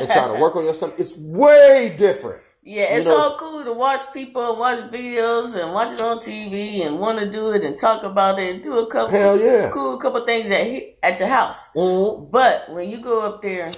and 0.00 0.10
trying 0.10 0.34
to 0.34 0.40
work 0.40 0.54
on 0.54 0.64
your 0.64 0.74
stomach, 0.74 0.96
it's 0.98 1.16
way 1.16 1.94
different. 1.96 2.42
Yeah, 2.62 2.84
it's 2.96 3.06
know- 3.06 3.16
all 3.18 3.36
cool 3.38 3.64
to 3.64 3.72
watch 3.72 4.00
people 4.12 4.56
watch 4.56 4.78
videos 4.90 5.54
and 5.54 5.72
watch 5.72 5.92
it 5.92 6.00
on 6.00 6.18
TV 6.18 6.86
and 6.86 6.98
want 6.98 7.18
to 7.18 7.30
do 7.30 7.52
it 7.52 7.62
and 7.64 7.76
talk 7.76 8.02
about 8.04 8.38
it 8.38 8.54
and 8.54 8.62
do 8.62 8.78
a 8.78 8.86
couple 8.86 9.10
Hell 9.18 9.38
yeah. 9.38 9.70
cool 9.70 9.98
couple 9.98 10.20
things 10.24 10.50
at 10.50 10.66
at 11.02 11.18
your 11.20 11.28
house. 11.28 11.58
Mhm. 11.74 12.30
But 12.30 12.70
when 12.70 12.88
you 12.90 13.00
go 13.02 13.26
up 13.26 13.42
there, 13.42 13.70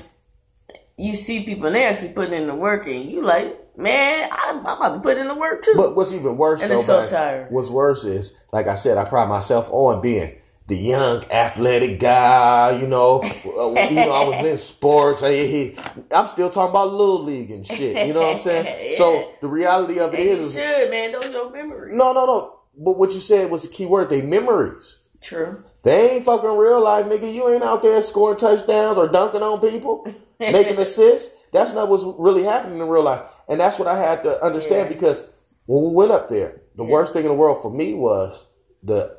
you 0.97 1.15
see 1.15 1.45
people 1.45 1.67
and 1.67 1.75
they 1.77 1.85
actually 1.85 2.13
putting 2.13 2.35
in 2.41 2.47
the 2.47 2.55
work 2.55 2.87
and 2.87 3.05
you 3.11 3.23
like, 3.23 3.57
man, 3.77 4.29
I'm, 4.33 4.59
I'm 4.67 4.77
about 4.79 4.95
to 4.95 5.01
put 5.01 5.19
in 5.19 5.29
the 5.29 5.35
work 5.35 5.63
too. 5.63 5.75
But 5.77 5.97
what's 5.97 6.13
even 6.13 6.37
worse, 6.37 6.63
And 6.63 6.71
though, 6.71 6.77
it's 6.77 6.87
so 6.87 7.01
man, 7.01 7.09
tired. 7.09 7.51
what's 7.51 7.69
worse 7.71 8.05
is, 8.05 8.39
like 8.53 8.67
I 8.67 8.75
said, 8.75 8.99
I 8.99 9.05
pride 9.05 9.29
myself 9.29 9.69
on 9.71 10.01
being 10.01 10.37
the 10.69 10.77
young 10.77 11.23
athletic 11.31 12.01
guy, 12.01 12.79
you 12.81 12.89
know, 12.89 13.21
uh, 13.23 13.87
you 13.89 13.95
know, 13.95 14.13
I 14.13 14.25
was 14.29 14.45
in 14.45 14.57
sports. 14.57 15.23
I, 15.25 15.75
I'm 16.11 16.27
still 16.27 16.51
talking 16.51 16.71
about 16.71 16.93
little 16.93 17.23
league 17.23 17.51
and 17.53 17.65
shit. 17.65 18.07
You 18.07 18.15
know 18.15 18.21
what 18.21 18.33
I'm 18.33 18.39
saying? 18.39 18.67
Yeah. 18.91 18.97
So 18.99 19.33
the 19.41 19.47
reality 19.49 19.99
of 20.01 20.13
it 20.15 20.21
And 20.21 20.29
is, 20.29 20.47
is 20.47 20.55
should, 20.55 20.91
man. 20.91 21.13
Those 21.13 21.31
your 21.31 21.51
memories. 21.53 21.95
no, 21.97 22.13
no, 22.13 22.27
no. 22.27 22.53
But 22.79 22.99
what 22.99 23.13
you 23.15 23.21
said 23.21 23.51
was 23.51 23.63
the 23.63 23.69
key 23.75 23.87
word. 23.87 24.11
They 24.11 24.23
memories. 24.23 25.03
True. 25.23 25.63
They 25.83 26.11
ain't 26.17 26.25
fucking 26.25 26.57
real 26.57 26.81
life, 26.83 27.07
nigga. 27.07 27.33
You 27.33 27.49
ain't 27.49 27.63
out 27.63 27.81
there 27.83 28.01
scoring 28.01 28.37
touchdowns 28.37 28.99
or 28.99 29.07
dunking 29.09 29.43
on 29.43 29.61
people, 29.61 30.05
making 30.41 30.79
assists. 30.79 31.33
That's 31.57 31.73
not 31.73 31.89
what's 31.89 32.05
really 32.19 32.43
happening 32.45 32.79
in 32.81 32.87
real 32.89 33.03
life. 33.05 33.23
And 33.49 33.61
that's 33.61 33.79
what 33.79 33.89
I 33.89 33.99
had 33.99 34.23
to 34.25 34.43
understand 34.45 34.89
Yeah. 34.91 34.95
because 34.95 35.33
when 35.67 35.83
we 35.85 35.91
went 35.91 36.11
up 36.13 36.29
there, 36.29 36.61
the 36.77 36.85
worst 36.85 37.13
thing 37.13 37.23
in 37.25 37.29
the 37.29 37.35
world 37.35 37.63
for 37.63 37.71
me 37.71 37.95
was 37.95 38.47
the 38.83 39.17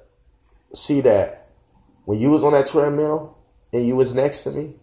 see 0.74 1.02
that 1.02 1.50
when 2.06 2.20
you 2.20 2.30
was 2.30 2.44
on 2.44 2.54
that 2.54 2.68
treadmill 2.68 3.38
and 3.74 3.86
you 3.88 3.96
was 3.96 4.14
next 4.14 4.44
to 4.44 4.52
me, 4.52 4.76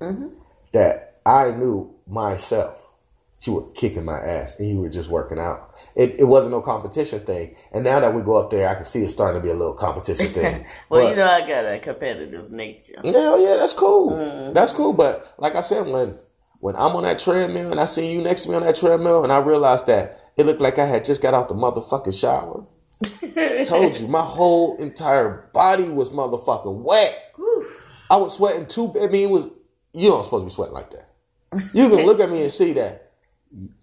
that 0.73 1.19
I 1.25 1.53
knew 1.53 1.95
myself 2.07 2.89
that 3.37 3.47
you 3.47 3.55
were 3.55 3.71
kicking 3.73 4.05
my 4.05 4.19
ass 4.19 4.59
and 4.59 4.69
you 4.69 4.81
were 4.81 4.89
just 4.89 5.09
working 5.09 5.39
out. 5.39 5.75
It, 5.95 6.17
it 6.19 6.25
wasn't 6.25 6.53
no 6.53 6.61
competition 6.61 7.21
thing. 7.21 7.55
And 7.73 7.85
now 7.85 8.01
that 8.01 8.13
we 8.15 8.23
go 8.23 8.35
up 8.37 8.51
there, 8.51 8.69
I 8.69 8.75
can 8.75 8.85
see 8.85 9.03
it's 9.05 9.13
starting 9.13 9.41
to 9.41 9.45
be 9.47 9.51
a 9.51 9.55
little 9.57 9.75
competition 9.75 10.27
thing. 10.33 10.67
Well, 10.89 11.05
But- 11.05 11.11
you 11.11 11.17
know, 11.17 11.31
I 11.31 11.41
got 11.41 11.65
a 11.65 11.79
competitive 11.79 12.51
nature. 12.51 13.01
Hell 13.05 13.41
yeah, 13.41 13.57
that's 13.57 13.75
cool. 13.75 14.11
Mm-hmm. 14.11 14.53
That's 14.55 14.73
cool. 14.73 14.93
But 14.93 15.35
like 15.39 15.55
I 15.55 15.61
said, 15.61 15.87
when 15.87 16.19
when 16.65 16.77
I'm 16.77 16.97
on 16.97 17.03
that 17.03 17.19
treadmill 17.19 17.71
and 17.73 17.79
I 17.79 17.85
see 17.85 18.11
you 18.11 18.23
next 18.23 18.45
to 18.45 18.49
me 18.49 18.55
on 18.55 18.63
that 18.63 18.77
treadmill 18.77 19.23
and 19.23 19.31
I 19.31 19.37
realized 19.37 19.85
that 19.89 20.31
it 20.35 20.47
looked 20.47 20.63
like 20.63 20.79
I 20.79 20.87
had 20.87 21.05
just 21.05 21.21
got 21.21 21.35
out 21.35 21.49
the 21.49 21.55
motherfucking 21.55 22.19
shower. 22.19 22.65
Told 23.67 24.01
you, 24.01 24.09
my 24.09 24.23
whole 24.23 24.79
entire 24.79 25.51
body 25.53 25.91
was 25.91 26.09
motherfucking 26.09 26.81
wet. 26.81 27.35
I 28.09 28.17
was 28.17 28.35
sweating 28.35 28.65
too. 28.65 28.95
I 28.99 29.09
mean, 29.09 29.29
it 29.29 29.31
was 29.31 29.51
you 29.93 30.09
don't 30.09 30.25
supposed 30.25 30.41
to 30.41 30.47
be 30.47 30.51
sweating 30.53 30.73
like 30.73 30.91
that. 30.93 31.11
You 31.75 31.91
can 31.91 32.07
look 32.07 32.19
at 32.19 32.31
me 32.31 32.41
and 32.41 32.51
see 32.51 32.73
that. 32.73 33.13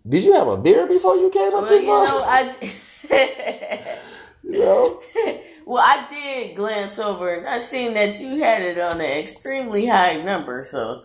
Did 0.09 0.23
you 0.23 0.33
have 0.33 0.47
a 0.47 0.57
beer 0.57 0.87
before 0.87 1.17
you 1.17 1.29
came 1.29 1.53
up 1.53 1.61
Well, 1.61 1.69
this 1.69 1.81
you 1.83 1.87
know? 1.87 2.23
I. 3.13 3.97
You 4.43 4.51
know? 4.59 5.01
Well, 5.63 5.83
I 5.85 6.07
did 6.09 6.57
glance 6.57 6.97
over 6.97 7.33
and 7.35 7.47
I 7.47 7.59
seen 7.59 7.93
that 7.93 8.19
you 8.19 8.39
had 8.43 8.63
it 8.63 8.79
on 8.79 8.99
an 8.99 9.05
extremely 9.05 9.85
high 9.85 10.15
number. 10.15 10.63
So, 10.63 11.03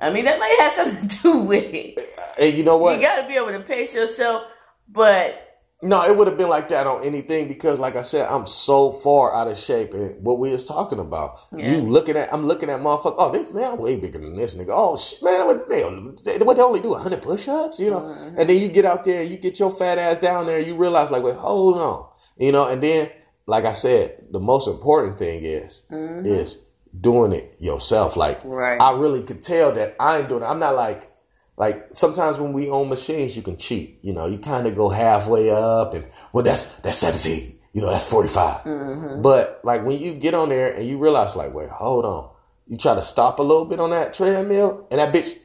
I 0.00 0.10
mean, 0.10 0.24
that 0.24 0.38
might 0.38 0.56
have 0.60 0.72
something 0.72 1.08
to 1.08 1.22
do 1.22 1.38
with 1.40 1.72
it. 1.74 1.98
And 2.38 2.56
you 2.56 2.64
know 2.64 2.76
what? 2.76 2.96
You 2.96 3.02
got 3.02 3.20
to 3.22 3.28
be 3.28 3.34
able 3.34 3.50
to 3.50 3.60
pace 3.60 3.94
yourself, 3.94 4.44
but 4.88 5.46
No, 5.82 6.02
it 6.02 6.16
would 6.16 6.26
have 6.26 6.36
been 6.36 6.48
like 6.48 6.68
that 6.70 6.86
on 6.86 7.04
anything 7.04 7.48
because, 7.48 7.78
like 7.78 7.96
I 7.96 8.02
said, 8.02 8.28
I'm 8.28 8.46
so 8.46 8.92
far 8.92 9.34
out 9.34 9.48
of 9.48 9.56
shape. 9.58 9.94
And 9.94 10.22
what 10.24 10.38
we 10.38 10.50
was 10.50 10.66
talking 10.66 10.98
about, 10.98 11.38
Yeah. 11.52 11.72
you 11.72 11.82
looking 11.82 12.16
at, 12.16 12.32
I'm 12.32 12.46
looking 12.46 12.68
at 12.70 12.80
motherfucker. 12.80 13.14
Oh, 13.18 13.30
this 13.32 13.52
man, 13.52 13.72
I'm 13.72 13.78
way 13.78 13.96
bigger 13.96 14.18
than 14.18 14.36
this 14.36 14.54
nigga. 14.54 14.70
Oh 14.72 14.96
shit, 14.96 15.22
man, 15.22 15.46
what 15.46 15.68
they, 15.68 15.82
what 16.38 16.56
they 16.56 16.62
only 16.62 16.80
do 16.80 16.90
100 16.90 17.22
push-ups, 17.22 17.80
you 17.80 17.90
know? 17.90 18.00
Mm-hmm. 18.00 18.38
And 18.38 18.50
then 18.50 18.58
you 18.58 18.68
get 18.68 18.84
out 18.84 19.04
there, 19.04 19.22
and 19.22 19.30
you 19.30 19.38
get 19.38 19.58
your 19.58 19.70
fat 19.70 19.98
ass 19.98 20.18
down 20.18 20.46
there, 20.46 20.60
you 20.60 20.76
realize 20.76 21.10
like, 21.10 21.22
wait, 21.22 21.36
hold 21.36 21.78
on, 21.78 22.06
you 22.36 22.52
know? 22.52 22.68
And 22.68 22.82
then, 22.82 23.10
like 23.46 23.64
I 23.64 23.72
said, 23.72 24.26
the 24.30 24.40
most 24.40 24.68
important 24.68 25.18
thing 25.18 25.44
is 25.44 25.82
mm-hmm. 25.90 26.26
is 26.26 26.62
doing 26.98 27.32
it 27.32 27.56
yourself. 27.58 28.16
Like, 28.16 28.40
Right. 28.44 28.80
I 28.80 28.92
really 28.92 29.22
could 29.22 29.42
tell 29.42 29.72
that 29.72 29.96
I'm 30.00 30.26
doing 30.28 30.42
it. 30.42 30.46
I'm 30.46 30.58
not 30.58 30.74
like 30.76 31.10
like 31.56 31.88
sometimes 31.92 32.38
when 32.38 32.54
we 32.54 32.70
own 32.70 32.88
machines, 32.88 33.36
you 33.36 33.42
can 33.42 33.56
cheat. 33.58 33.98
You 34.02 34.14
know, 34.14 34.26
you 34.26 34.38
kind 34.38 34.66
of 34.66 34.74
go 34.74 34.88
halfway 34.88 35.50
up, 35.50 35.92
and 35.94 36.06
well, 36.32 36.42
that's 36.42 36.64
that's 36.78 36.98
seventeen. 36.98 37.58
You 37.72 37.82
know, 37.82 37.90
that's 37.90 38.04
45 38.06 39.22
But 39.22 39.60
like 39.62 39.84
when 39.84 40.00
you 40.00 40.14
get 40.14 40.34
on 40.34 40.48
there 40.48 40.72
and 40.72 40.88
you 40.88 40.98
realize, 40.98 41.36
like, 41.36 41.54
wait, 41.54 41.68
hold 41.68 42.04
on. 42.04 42.30
You 42.66 42.76
try 42.76 42.96
to 42.96 43.02
stop 43.02 43.38
a 43.38 43.42
little 43.42 43.64
bit 43.64 43.78
on 43.78 43.90
that 43.90 44.12
treadmill, 44.12 44.88
and 44.90 44.98
that 44.98 45.12
bitch 45.14 45.38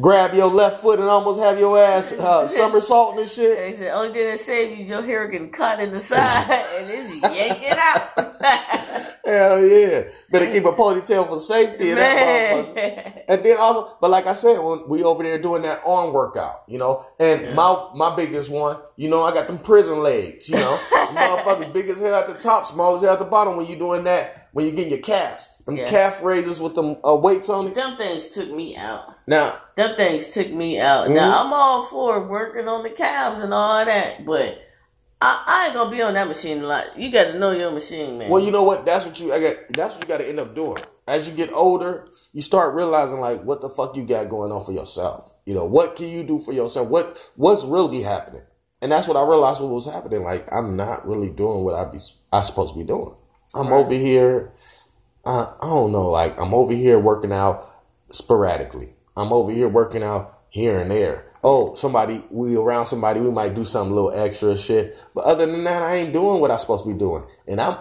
grab 0.00 0.34
your 0.34 0.46
left 0.48 0.80
foot 0.80 0.98
and 0.98 1.08
almost 1.08 1.40
have 1.40 1.58
your 1.58 1.78
ass 1.82 2.12
uh, 2.12 2.46
somersaulting 2.46 3.20
and 3.20 3.28
shit. 3.30 3.56
they 3.56 3.76
said 3.76 3.92
only 3.92 4.12
thing 4.12 4.26
that 4.26 4.38
saved 4.38 4.78
you 4.78 4.84
your 4.86 5.02
hair 5.02 5.26
getting 5.28 5.50
cut 5.50 5.80
in 5.80 5.90
the 5.90 6.00
side 6.00 6.50
and 6.78 6.90
it's 6.90 7.22
yanking 7.22 7.76
out. 7.78 8.10
Hell 9.30 9.66
yeah! 9.66 10.02
Better 10.30 10.50
keep 10.50 10.64
a 10.64 10.72
ponytail 10.72 11.26
for 11.28 11.38
safety. 11.40 11.90
in 11.90 11.96
that 11.96 13.24
And 13.28 13.44
then 13.44 13.56
also, 13.58 13.96
but 14.00 14.10
like 14.10 14.26
I 14.26 14.32
said, 14.32 14.58
when 14.58 14.88
we 14.88 15.02
over 15.04 15.22
there 15.22 15.38
doing 15.38 15.62
that 15.62 15.82
arm 15.84 16.12
workout, 16.12 16.62
you 16.66 16.78
know, 16.78 17.06
and 17.18 17.54
my 17.54 17.90
my 17.94 18.14
biggest 18.16 18.50
one, 18.50 18.78
you 18.96 19.08
know, 19.08 19.22
I 19.22 19.32
got 19.32 19.46
them 19.46 19.58
prison 19.58 20.00
legs, 20.02 20.48
you 20.48 20.56
know, 20.56 20.78
motherfucker 20.92 21.72
big 21.72 21.88
as 21.88 22.00
hell 22.00 22.14
at 22.14 22.28
the 22.28 22.34
top, 22.34 22.66
small 22.66 22.96
as 22.96 23.02
hell 23.02 23.12
at 23.12 23.18
the 23.18 23.24
bottom. 23.24 23.56
When 23.56 23.66
you're 23.66 23.78
doing 23.78 24.04
that, 24.04 24.48
when 24.52 24.66
you're 24.66 24.74
getting 24.74 24.90
your 24.92 25.00
calves, 25.02 25.48
them 25.64 25.76
Yeah. 25.76 25.86
calf 25.86 26.22
raises 26.24 26.60
with 26.60 26.74
them 26.74 26.96
uh, 27.06 27.14
weights 27.14 27.48
on 27.48 27.68
it. 27.68 27.74
Them 27.74 27.96
things 27.96 28.28
took 28.28 28.50
me 28.50 28.76
out. 28.76 29.14
Now, 29.26 29.54
Them 29.76 29.94
things 29.96 30.28
took 30.34 30.50
me 30.52 30.80
out. 30.80 31.04
Mm-hmm. 31.04 31.14
Now 31.14 31.44
I'm 31.44 31.52
all 31.52 31.84
for 31.84 32.26
working 32.26 32.66
on 32.66 32.82
the 32.82 32.90
calves 32.90 33.38
and 33.38 33.54
all 33.54 33.84
that, 33.84 34.24
but 34.24 34.58
I, 35.22 35.44
I 35.46 35.64
ain't 35.66 35.74
gonna 35.74 35.90
be 35.90 36.00
on 36.02 36.14
that 36.14 36.28
machine 36.28 36.62
a 36.62 36.66
lot. 36.66 36.98
You 36.98 37.10
got 37.10 37.24
to 37.32 37.38
know 37.38 37.50
your 37.50 37.70
machine, 37.70 38.18
man. 38.18 38.30
well, 38.30 38.42
you 38.42 38.50
know 38.50 38.62
what? 38.62 38.86
That's 38.86 39.04
what 39.04 39.20
you. 39.20 39.32
I 39.32 39.40
got. 39.40 39.54
That's 39.70 39.94
what 39.94 40.04
you 40.04 40.08
got 40.08 40.18
to 40.18 40.28
end 40.28 40.40
up 40.40 40.54
doing. 40.54 40.82
As 41.06 41.28
you 41.28 41.34
get 41.34 41.52
older, 41.52 42.06
you 42.32 42.40
start 42.40 42.74
realizing 42.74 43.20
like 43.20 43.42
what 43.42 43.60
the 43.60 43.68
fuck 43.68 43.96
you 43.96 44.04
got 44.04 44.28
going 44.28 44.50
on 44.52 44.64
for 44.64 44.72
yourself. 44.72 45.34
You 45.44 45.54
know, 45.54 45.66
what 45.66 45.96
can 45.96 46.08
you 46.08 46.22
do 46.22 46.38
for 46.38 46.52
yourself? 46.52 46.88
What 46.88 47.30
what's 47.36 47.64
really 47.64 48.02
happening? 48.02 48.42
And 48.80 48.92
that's 48.92 49.06
what 49.08 49.16
I 49.16 49.22
realized 49.22 49.60
what 49.60 49.70
was 49.70 49.86
happening. 49.86 50.22
Like 50.22 50.48
I'm 50.52 50.76
not 50.76 51.06
really 51.06 51.30
doing 51.30 51.64
what 51.64 51.74
I 51.74 51.84
be 51.90 51.98
I 52.32 52.40
supposed 52.40 52.72
to 52.72 52.78
be 52.78 52.86
doing. 52.86 53.14
I'm 53.54 53.72
over 53.72 53.92
here. 53.92 54.52
Uh, 55.24 55.52
I 55.60 55.66
don't 55.66 55.92
know. 55.92 56.08
Like 56.08 56.38
I'm 56.38 56.54
over 56.54 56.72
here 56.72 56.98
working 56.98 57.32
out 57.32 57.70
sporadically. 58.10 58.94
I'm 59.16 59.32
over 59.32 59.50
here 59.52 59.68
working 59.68 60.02
out 60.02 60.38
here 60.48 60.80
and 60.80 60.90
there. 60.90 61.29
Oh, 61.42 61.74
somebody 61.74 62.24
we 62.30 62.56
around 62.56 62.86
somebody 62.86 63.20
we 63.20 63.30
might 63.30 63.54
do 63.54 63.64
something 63.64 63.92
a 63.92 63.94
little 63.94 64.12
extra 64.12 64.56
shit. 64.56 64.96
But 65.14 65.24
other 65.24 65.46
than 65.46 65.64
that, 65.64 65.82
I 65.82 65.96
ain't 65.96 66.12
doing 66.12 66.40
what 66.40 66.50
I 66.50 66.56
supposed 66.58 66.84
to 66.84 66.92
be 66.92 66.98
doing. 66.98 67.24
And 67.48 67.60
I'm 67.60 67.78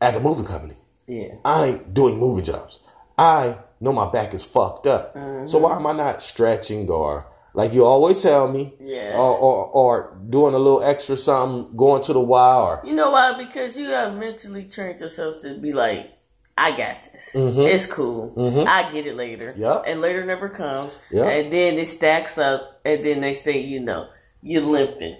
at 0.00 0.14
the 0.14 0.20
movie 0.20 0.44
company. 0.44 0.74
yeah. 1.06 1.34
I 1.44 1.66
ain't 1.66 1.94
doing 1.94 2.18
movie 2.18 2.42
jobs. 2.42 2.80
I 3.16 3.58
know 3.80 3.92
my 3.92 4.10
back 4.10 4.34
is 4.34 4.44
fucked 4.44 4.86
up. 4.86 5.12
So 5.14 5.20
mm-hmm. 5.20 5.62
why 5.62 5.76
am 5.76 5.86
I 5.86 5.92
not 5.92 6.22
stretching 6.22 6.88
or 6.90 7.26
like 7.54 7.74
you 7.74 7.84
always 7.84 8.22
tell 8.22 8.46
me, 8.46 8.74
Yes. 8.78 9.16
or, 9.16 9.36
or 9.38 9.66
or 9.66 10.18
doing 10.28 10.54
a 10.54 10.58
little 10.58 10.82
extra 10.82 11.16
something, 11.16 11.74
going 11.76 12.02
to 12.04 12.12
the 12.12 12.20
Y 12.20 12.54
or 12.54 12.82
You 12.84 12.92
know 12.94 13.10
why? 13.10 13.32
Because 13.36 13.78
you 13.78 13.88
have 13.88 14.16
mentally 14.16 14.64
trained 14.66 15.00
yourself 15.00 15.40
to 15.40 15.54
be 15.54 15.72
like, 15.72 16.12
I 16.58 16.70
got 16.76 17.02
this. 17.12 17.34
Mm-hmm. 17.34 17.60
It's 17.60 17.86
cool. 17.86 18.32
Mm-hmm. 18.36 18.68
I 18.68 18.90
get 18.90 19.06
it 19.06 19.14
later. 19.14 19.54
Yup. 19.56 19.84
And 19.86 20.00
later 20.00 20.24
never 20.24 20.48
comes. 20.48 20.98
Yup. 21.10 21.26
And 21.26 21.52
then 21.52 21.74
it 21.74 21.86
stacks 21.86 22.36
up. 22.38 22.80
And 22.84 23.02
then 23.02 23.20
next 23.20 23.42
thing 23.42 23.68
you 23.68 23.80
know, 23.80 24.08
you're 24.42 24.62
limping. 24.62 25.16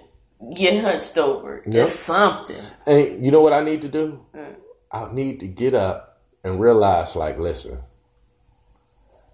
You're 0.55 0.81
hunched 0.81 1.17
over. 1.17 1.63
Yup. 1.65 1.75
It's 1.75 1.93
something. 1.93 2.63
And 2.85 3.23
you 3.23 3.31
know 3.31 3.41
what 3.41 3.53
I 3.53 3.61
need 3.61 3.81
to 3.81 3.89
do? 3.89 4.25
Mm. 4.33 4.55
I 4.91 5.13
need 5.13 5.39
to 5.41 5.47
get 5.47 5.73
up 5.73 6.21
and 6.43 6.59
realize, 6.59 7.15
like, 7.15 7.37
listen, 7.37 7.79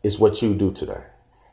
it's 0.03 0.19
what 0.19 0.41
you 0.41 0.53
do 0.53 0.71
today, 0.71 1.03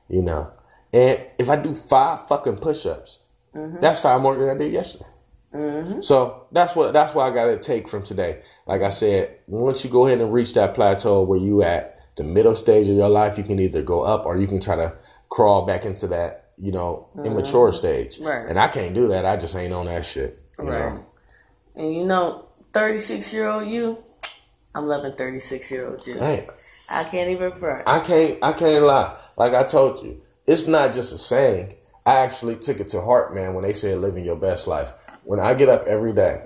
you 0.08 0.22
know. 0.22 0.50
And 0.92 1.20
if 1.38 1.48
I 1.48 1.56
do 1.56 1.74
five 1.74 2.26
fucking 2.26 2.58
push-ups, 2.58 3.20
mm-hmm. 3.54 3.80
that's 3.80 4.00
five 4.00 4.20
more 4.20 4.36
than 4.36 4.48
I 4.48 4.58
did 4.58 4.72
yesterday. 4.72 5.06
Mm-hmm. 5.52 6.00
So 6.00 6.46
that's 6.52 6.74
what 6.74 6.92
that's 6.92 7.14
what 7.14 7.30
I 7.30 7.34
got 7.34 7.46
to 7.46 7.58
take 7.58 7.88
from 7.88 8.02
today. 8.02 8.42
Like 8.66 8.82
I 8.82 8.88
said, 8.88 9.38
once 9.46 9.84
you 9.84 9.90
go 9.90 10.06
ahead 10.06 10.20
and 10.20 10.32
reach 10.32 10.54
that 10.54 10.74
plateau 10.74 11.22
where 11.22 11.38
you 11.38 11.62
at 11.62 11.98
the 12.16 12.24
middle 12.24 12.54
stage 12.54 12.88
of 12.88 12.96
your 12.96 13.08
life, 13.08 13.38
you 13.38 13.44
can 13.44 13.58
either 13.58 13.82
go 13.82 14.02
up 14.02 14.24
or 14.24 14.36
you 14.36 14.46
can 14.46 14.60
try 14.60 14.76
to 14.76 14.94
crawl 15.28 15.66
back 15.66 15.84
into 15.84 16.06
that, 16.08 16.50
you 16.56 16.72
know, 16.72 17.08
immature 17.24 17.68
mm-hmm. 17.68 17.76
stage. 17.76 18.18
Right. 18.20 18.46
And 18.48 18.58
I 18.58 18.68
can't 18.68 18.94
do 18.94 19.08
that. 19.08 19.26
I 19.26 19.36
just 19.36 19.54
ain't 19.54 19.72
on 19.72 19.86
that 19.86 20.04
shit. 20.04 20.42
Right. 20.58 20.94
know? 20.94 21.06
And 21.74 21.94
you 21.94 22.04
know, 22.04 22.46
36 22.72 23.32
year 23.32 23.48
old 23.48 23.68
you, 23.68 23.98
I'm 24.74 24.86
loving 24.86 25.12
36 25.12 25.70
year 25.70 25.88
old 25.88 26.06
you. 26.06 26.18
Hey, 26.18 26.48
I 26.90 27.04
can't 27.04 27.30
even 27.30 27.52
front. 27.52 27.86
I 27.86 28.00
can't 28.00 28.38
I 28.42 28.52
can't 28.52 28.84
lie. 28.84 29.16
Like 29.36 29.54
I 29.54 29.64
told 29.64 30.02
you, 30.02 30.22
it's 30.46 30.66
not 30.66 30.94
just 30.94 31.12
a 31.12 31.18
saying. 31.18 31.74
I 32.04 32.16
actually 32.16 32.56
took 32.56 32.80
it 32.80 32.88
to 32.88 33.00
heart, 33.00 33.34
man, 33.34 33.54
when 33.54 33.62
they 33.62 33.72
said 33.72 33.98
living 33.98 34.24
your 34.24 34.36
best 34.36 34.66
life. 34.66 34.92
When 35.24 35.40
I 35.40 35.54
get 35.54 35.68
up 35.68 35.84
every 35.86 36.12
day, 36.12 36.42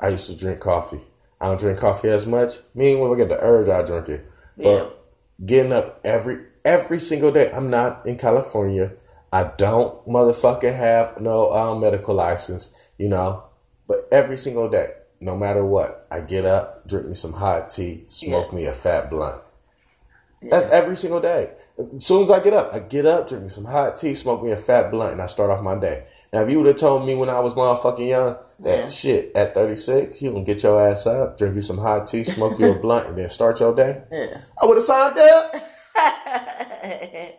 I 0.00 0.08
used 0.08 0.28
to 0.30 0.36
drink 0.36 0.60
coffee. 0.60 1.00
I 1.40 1.46
don't 1.48 1.60
drink 1.60 1.78
coffee 1.78 2.08
as 2.08 2.26
much. 2.26 2.58
Me, 2.74 2.96
when 2.96 3.12
I 3.12 3.16
get 3.16 3.28
the 3.28 3.38
urge, 3.42 3.68
I 3.68 3.82
drink 3.82 4.08
it. 4.08 4.26
Yeah. 4.56 4.64
But 4.78 5.06
getting 5.44 5.72
up 5.72 6.00
every 6.04 6.38
every 6.64 6.98
single 6.98 7.30
day. 7.30 7.50
I'm 7.52 7.70
not 7.70 8.04
in 8.06 8.16
California. 8.16 8.92
I 9.32 9.52
don't 9.56 10.04
motherfucking 10.06 10.76
have 10.76 11.20
no 11.20 11.52
um, 11.52 11.80
medical 11.80 12.14
license, 12.14 12.70
you 12.98 13.08
know. 13.08 13.44
But 13.86 14.08
every 14.10 14.36
single 14.36 14.68
day, 14.68 14.90
no 15.20 15.36
matter 15.36 15.64
what, 15.64 16.06
I 16.10 16.20
get 16.20 16.44
up, 16.44 16.86
drink 16.88 17.06
me 17.06 17.14
some 17.14 17.34
hot 17.34 17.70
tea, 17.70 18.04
smoke 18.08 18.48
Yeah. 18.50 18.56
me 18.56 18.66
a 18.66 18.72
fat 18.72 19.10
blunt. 19.10 19.40
That's 20.42 20.66
every 20.66 20.96
single 20.96 21.20
day. 21.20 21.52
As 21.78 22.04
soon 22.04 22.24
as 22.24 22.30
I 22.30 22.40
get 22.40 22.52
up, 22.52 22.72
I 22.74 22.80
get 22.80 23.06
up, 23.06 23.28
drink 23.28 23.44
me 23.44 23.48
some 23.48 23.64
hot 23.64 23.96
tea, 23.96 24.14
smoke 24.14 24.42
me 24.42 24.50
a 24.50 24.56
fat 24.56 24.90
blunt, 24.90 25.12
and 25.12 25.22
I 25.22 25.26
start 25.26 25.50
off 25.50 25.62
my 25.62 25.76
day. 25.76 26.04
Now, 26.32 26.42
if 26.42 26.50
you 26.50 26.58
would 26.58 26.66
have 26.66 26.76
told 26.76 27.06
me 27.06 27.14
when 27.14 27.28
I 27.28 27.40
was 27.40 27.54
motherfucking 27.54 28.08
young 28.08 28.36
that 28.60 28.78
Yeah. 28.78 28.88
shit 28.88 29.34
at 29.36 29.54
36, 29.54 30.20
you 30.22 30.32
gonna 30.32 30.44
get 30.44 30.62
your 30.62 30.80
ass 30.80 31.06
up, 31.06 31.36
drink 31.38 31.54
you 31.54 31.62
some 31.62 31.78
hot 31.78 32.06
tea, 32.06 32.24
smoke 32.24 32.58
you 32.58 32.72
a 32.72 32.74
blunt, 32.80 33.06
and 33.08 33.16
then 33.18 33.28
start 33.28 33.60
your 33.60 33.74
day, 33.74 34.02
Yeah. 34.10 34.38
I 34.60 34.66
would 34.66 34.76
have 34.76 34.84
signed 34.84 35.18
up. 35.18 35.54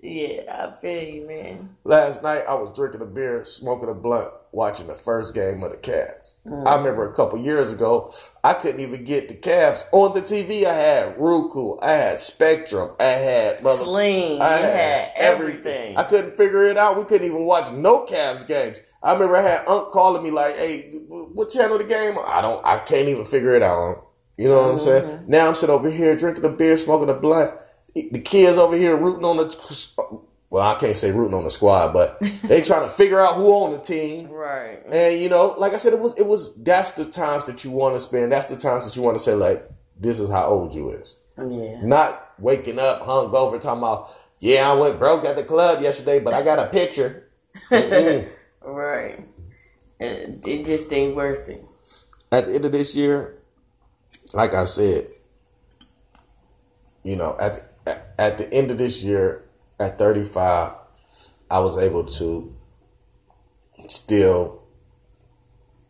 yeah, 0.00 0.40
I 0.48 0.72
feel 0.80 1.02
you, 1.02 1.26
man. 1.26 1.76
Last 1.84 2.22
night, 2.22 2.44
I 2.48 2.54
was 2.54 2.74
drinking 2.76 3.02
a 3.02 3.06
beer, 3.06 3.44
smoking 3.44 3.88
a 3.88 3.94
blunt, 3.94 4.32
watching 4.52 4.86
the 4.86 4.94
first 4.94 5.34
game 5.34 5.62
of 5.62 5.70
the 5.70 5.76
Cavs. 5.76 6.34
I 6.66 6.74
remember 6.76 7.08
a 7.08 7.14
couple 7.14 7.38
years 7.38 7.72
ago, 7.72 8.12
I 8.42 8.54
couldn't 8.54 8.80
even 8.80 9.04
get 9.04 9.28
the 9.28 9.34
Cavs 9.34 9.84
on 9.92 10.14
the 10.14 10.22
TV. 10.22 10.64
I 10.64 10.74
had 10.74 11.18
Roku, 11.18 11.76
I 11.80 11.92
had 11.92 12.20
Spectrum, 12.20 12.90
I 12.98 13.04
had 13.04 13.62
mother- 13.62 13.84
Sling, 13.84 14.40
I 14.40 14.58
you 14.58 14.64
had 14.64 15.12
everything. 15.16 15.96
I 15.96 16.04
couldn't 16.04 16.36
figure 16.36 16.64
it 16.64 16.76
out. 16.76 16.98
We 16.98 17.04
couldn't 17.04 17.26
even 17.26 17.44
watch 17.44 17.70
no 17.72 18.04
Cavs 18.06 18.46
games. 18.46 18.82
I 19.02 19.12
remember 19.14 19.36
I 19.36 19.42
had 19.42 19.68
Unc 19.68 19.88
calling 19.90 20.22
me 20.22 20.30
like, 20.30 20.56
"Hey, 20.56 20.90
what 21.08 21.48
channel 21.48 21.78
the 21.78 21.84
game?" 21.84 22.16
I 22.26 22.42
don't. 22.42 22.64
I 22.66 22.80
can't 22.80 23.08
even 23.08 23.24
figure 23.24 23.54
it 23.54 23.62
out. 23.62 24.08
You 24.36 24.48
know 24.48 24.60
what 24.62 24.70
I'm 24.72 24.78
saying? 24.78 25.04
Mm-hmm. 25.04 25.30
Now 25.30 25.48
I'm 25.48 25.54
sitting 25.54 25.74
over 25.74 25.90
here 25.90 26.14
drinking 26.16 26.44
a 26.44 26.50
beer, 26.50 26.76
smoking 26.76 27.08
a 27.08 27.14
blunt. 27.14 27.54
The 27.94 28.18
kids 28.20 28.58
over 28.58 28.76
here 28.76 28.96
rooting 28.96 29.24
on 29.24 29.38
the. 29.38 30.20
Well, 30.50 30.68
I 30.68 30.74
can't 30.74 30.96
say 30.96 31.12
rooting 31.12 31.34
on 31.34 31.44
the 31.44 31.50
squad, 31.50 31.92
but 31.92 32.20
they 32.42 32.60
trying 32.60 32.82
to 32.82 32.88
figure 32.88 33.20
out 33.20 33.36
who 33.36 33.46
on 33.52 33.72
the 33.72 33.78
team. 33.78 34.28
Right. 34.28 34.80
And 34.86 35.22
you 35.22 35.28
know, 35.28 35.54
like 35.56 35.72
I 35.72 35.76
said, 35.76 35.92
it 35.92 36.00
was 36.00 36.18
it 36.18 36.26
was 36.26 36.60
that's 36.62 36.92
the 36.92 37.04
times 37.04 37.44
that 37.44 37.64
you 37.64 37.70
want 37.70 37.94
to 37.94 38.00
spend. 38.00 38.32
That's 38.32 38.50
the 38.50 38.56
times 38.56 38.84
that 38.84 38.96
you 38.96 39.02
want 39.02 39.16
to 39.16 39.22
say 39.22 39.34
like, 39.34 39.68
this 39.98 40.18
is 40.18 40.28
how 40.28 40.46
old 40.46 40.74
you 40.74 40.90
is. 40.90 41.16
Oh, 41.38 41.48
yeah. 41.48 41.80
Not 41.86 42.34
waking 42.38 42.78
up 42.78 43.02
hungover 43.02 43.60
talking 43.60 43.78
about, 43.78 44.14
yeah, 44.40 44.70
I 44.70 44.74
went 44.74 44.98
broke 44.98 45.24
at 45.24 45.36
the 45.36 45.44
club 45.44 45.82
yesterday, 45.82 46.18
but 46.18 46.34
I 46.34 46.42
got 46.42 46.58
a 46.58 46.66
picture. 46.66 47.28
Right. 48.62 49.26
It, 49.98 50.46
it 50.46 50.66
just 50.66 50.92
ain't 50.92 51.16
worth 51.16 51.48
it. 51.48 51.64
at 52.30 52.46
the 52.46 52.54
end 52.54 52.64
of 52.64 52.72
this 52.72 52.94
year, 52.94 53.38
like 54.32 54.54
I 54.54 54.64
said, 54.64 55.08
you 57.02 57.16
know, 57.16 57.36
at 57.40 57.60
at, 57.86 58.14
at 58.18 58.38
the 58.38 58.52
end 58.52 58.70
of 58.70 58.78
this 58.78 59.02
year, 59.02 59.44
at 59.80 59.98
35, 59.98 60.72
I 61.50 61.58
was 61.58 61.78
able 61.78 62.04
to 62.04 62.54
still 63.88 64.62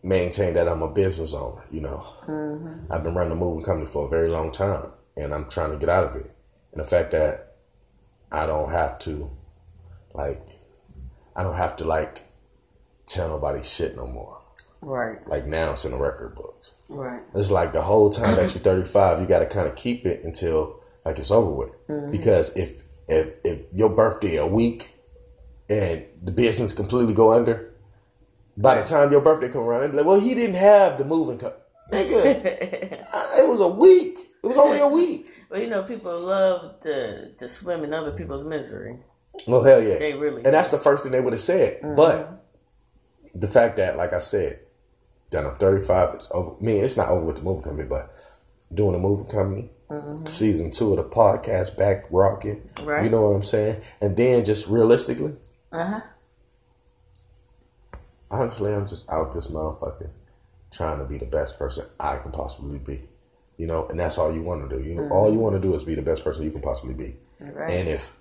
maintain 0.02 0.54
that 0.54 0.68
I'm 0.68 0.82
a 0.82 0.88
business 0.88 1.34
owner. 1.34 1.64
You 1.70 1.82
know, 1.82 2.06
mm-hmm. 2.26 2.90
I've 2.90 3.02
been 3.02 3.14
running 3.14 3.32
a 3.32 3.36
moving 3.36 3.64
company 3.64 3.90
for 3.90 4.06
a 4.06 4.08
very 4.08 4.28
long 4.28 4.52
time, 4.52 4.90
and 5.16 5.34
I'm 5.34 5.50
trying 5.50 5.72
to 5.72 5.76
get 5.76 5.88
out 5.88 6.04
of 6.04 6.16
it. 6.16 6.30
And 6.72 6.80
the 6.80 6.84
fact 6.84 7.10
that 7.10 7.56
I 8.30 8.46
don't 8.46 8.70
have 8.70 8.98
to, 9.00 9.28
like, 10.14 10.40
I 11.34 11.42
don't 11.42 11.56
have 11.56 11.76
to 11.76 11.84
like 11.84 12.22
tell 13.06 13.28
nobody 13.28 13.62
shit 13.62 13.96
no 13.96 14.06
more. 14.06 14.40
Right. 14.80 15.26
Like 15.26 15.46
now, 15.46 15.72
it's 15.72 15.84
in 15.84 15.90
the 15.90 15.98
record 15.98 16.36
books. 16.36 16.72
Right. 16.88 17.22
It's 17.34 17.50
like 17.50 17.72
the 17.72 17.82
whole 17.82 18.08
time 18.08 18.36
that 18.36 18.54
you're 18.54 18.62
35, 18.62 19.20
you 19.20 19.26
got 19.26 19.40
to 19.40 19.46
kind 19.46 19.68
of 19.68 19.74
keep 19.74 20.06
it 20.06 20.24
until 20.24 20.80
like 21.04 21.18
it's 21.18 21.30
over 21.30 21.50
with. 21.50 21.88
Mm-hmm. 21.88 22.12
Because 22.12 22.56
if 22.56 22.84
if 23.10 23.36
if 23.44 23.62
your 23.72 23.90
birthday 23.90 24.36
a 24.36 24.46
week 24.46 24.88
and 25.68 26.04
the 26.22 26.32
business 26.32 26.72
completely 26.72 27.14
go 27.14 27.32
under, 27.32 27.72
by 28.56 28.76
the 28.80 28.84
time 28.84 29.10
your 29.12 29.20
birthday 29.20 29.48
come 29.48 29.62
around, 29.62 29.82
they 29.82 29.88
be 29.88 29.96
like, 29.98 30.06
"Well, 30.06 30.20
he 30.20 30.34
didn't 30.34 30.56
have 30.56 30.98
the 30.98 31.04
moving 31.04 31.38
cut, 31.38 31.68
nigga. 31.92 33.04
I- 33.12 33.40
it 33.42 33.48
was 33.48 33.60
a 33.60 33.68
week. 33.68 34.16
It 34.42 34.46
was 34.46 34.56
only 34.56 34.80
a 34.80 34.88
week." 34.88 35.26
Well, 35.50 35.60
you 35.60 35.68
know, 35.68 35.82
people 35.82 36.18
love 36.20 36.80
to 36.80 37.32
to 37.32 37.48
swim 37.48 37.84
in 37.84 37.92
other 37.92 38.12
people's 38.12 38.44
misery. 38.44 38.98
Well, 39.46 39.62
hell 39.62 39.82
yeah, 39.82 39.98
They 39.98 40.14
really 40.14 40.44
and 40.44 40.52
that's 40.54 40.70
the 40.70 40.78
first 40.78 41.02
thing 41.02 41.12
they 41.12 41.20
would 41.20 41.32
have 41.32 41.40
said. 41.40 41.80
Mm-hmm. 41.80 41.96
But 41.96 42.44
the 43.34 43.46
fact 43.46 43.76
that, 43.76 43.96
like 43.96 44.12
I 44.12 44.18
said, 44.18 44.60
that 45.30 45.46
I'm 45.46 45.56
35, 45.56 46.14
it's 46.14 46.30
over. 46.32 46.56
I 46.60 46.62
mean, 46.62 46.84
it's 46.84 46.96
not 46.96 47.08
over 47.08 47.24
with 47.24 47.36
the 47.36 47.42
movie 47.42 47.62
company, 47.62 47.88
but 47.88 48.12
doing 48.72 48.94
a 48.94 48.98
movie 48.98 49.30
company, 49.30 49.70
season 50.24 50.70
two 50.70 50.90
of 50.92 50.96
the 50.96 51.04
podcast, 51.04 51.76
back 51.76 52.04
rocking. 52.10 52.68
Right. 52.82 53.04
You 53.04 53.10
know 53.10 53.22
what 53.22 53.36
I'm 53.36 53.42
saying? 53.42 53.82
And 54.00 54.16
then 54.16 54.44
just 54.44 54.68
realistically, 54.68 55.34
Uh 55.72 55.84
huh. 55.84 56.00
honestly, 58.30 58.72
I'm 58.72 58.86
just 58.86 59.10
out 59.10 59.32
this 59.32 59.48
motherfucker 59.48 60.10
trying 60.70 60.98
to 60.98 61.04
be 61.04 61.18
the 61.18 61.26
best 61.26 61.58
person 61.58 61.86
I 61.98 62.16
can 62.18 62.30
possibly 62.32 62.78
be. 62.78 63.08
You 63.56 63.66
know, 63.66 63.86
and 63.88 63.98
that's 64.00 64.16
all 64.16 64.32
you 64.32 64.42
want 64.42 64.68
to 64.70 64.76
do. 64.76 64.82
You 64.82 65.08
all 65.10 65.30
you 65.32 65.38
want 65.38 65.54
to 65.54 65.60
do 65.60 65.74
is 65.74 65.84
be 65.84 65.94
the 65.94 66.02
best 66.02 66.24
person 66.24 66.44
you 66.44 66.50
can 66.50 66.62
possibly 66.62 66.94
be. 66.94 67.16
Right. 67.40 67.70
And 67.70 67.88
if 67.88 68.12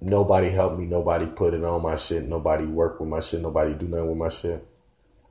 nobody 0.00 0.50
helped 0.50 0.78
me, 0.78 0.84
nobody 0.86 1.26
put 1.26 1.54
it 1.54 1.64
on 1.64 1.82
my 1.82 1.96
shit, 1.96 2.24
nobody 2.28 2.66
worked 2.66 3.00
with 3.00 3.08
my 3.08 3.20
shit, 3.20 3.40
nobody 3.40 3.72
do 3.74 3.86
nothing 3.86 4.08
with 4.08 4.18
my 4.18 4.28
shit, 4.28 4.66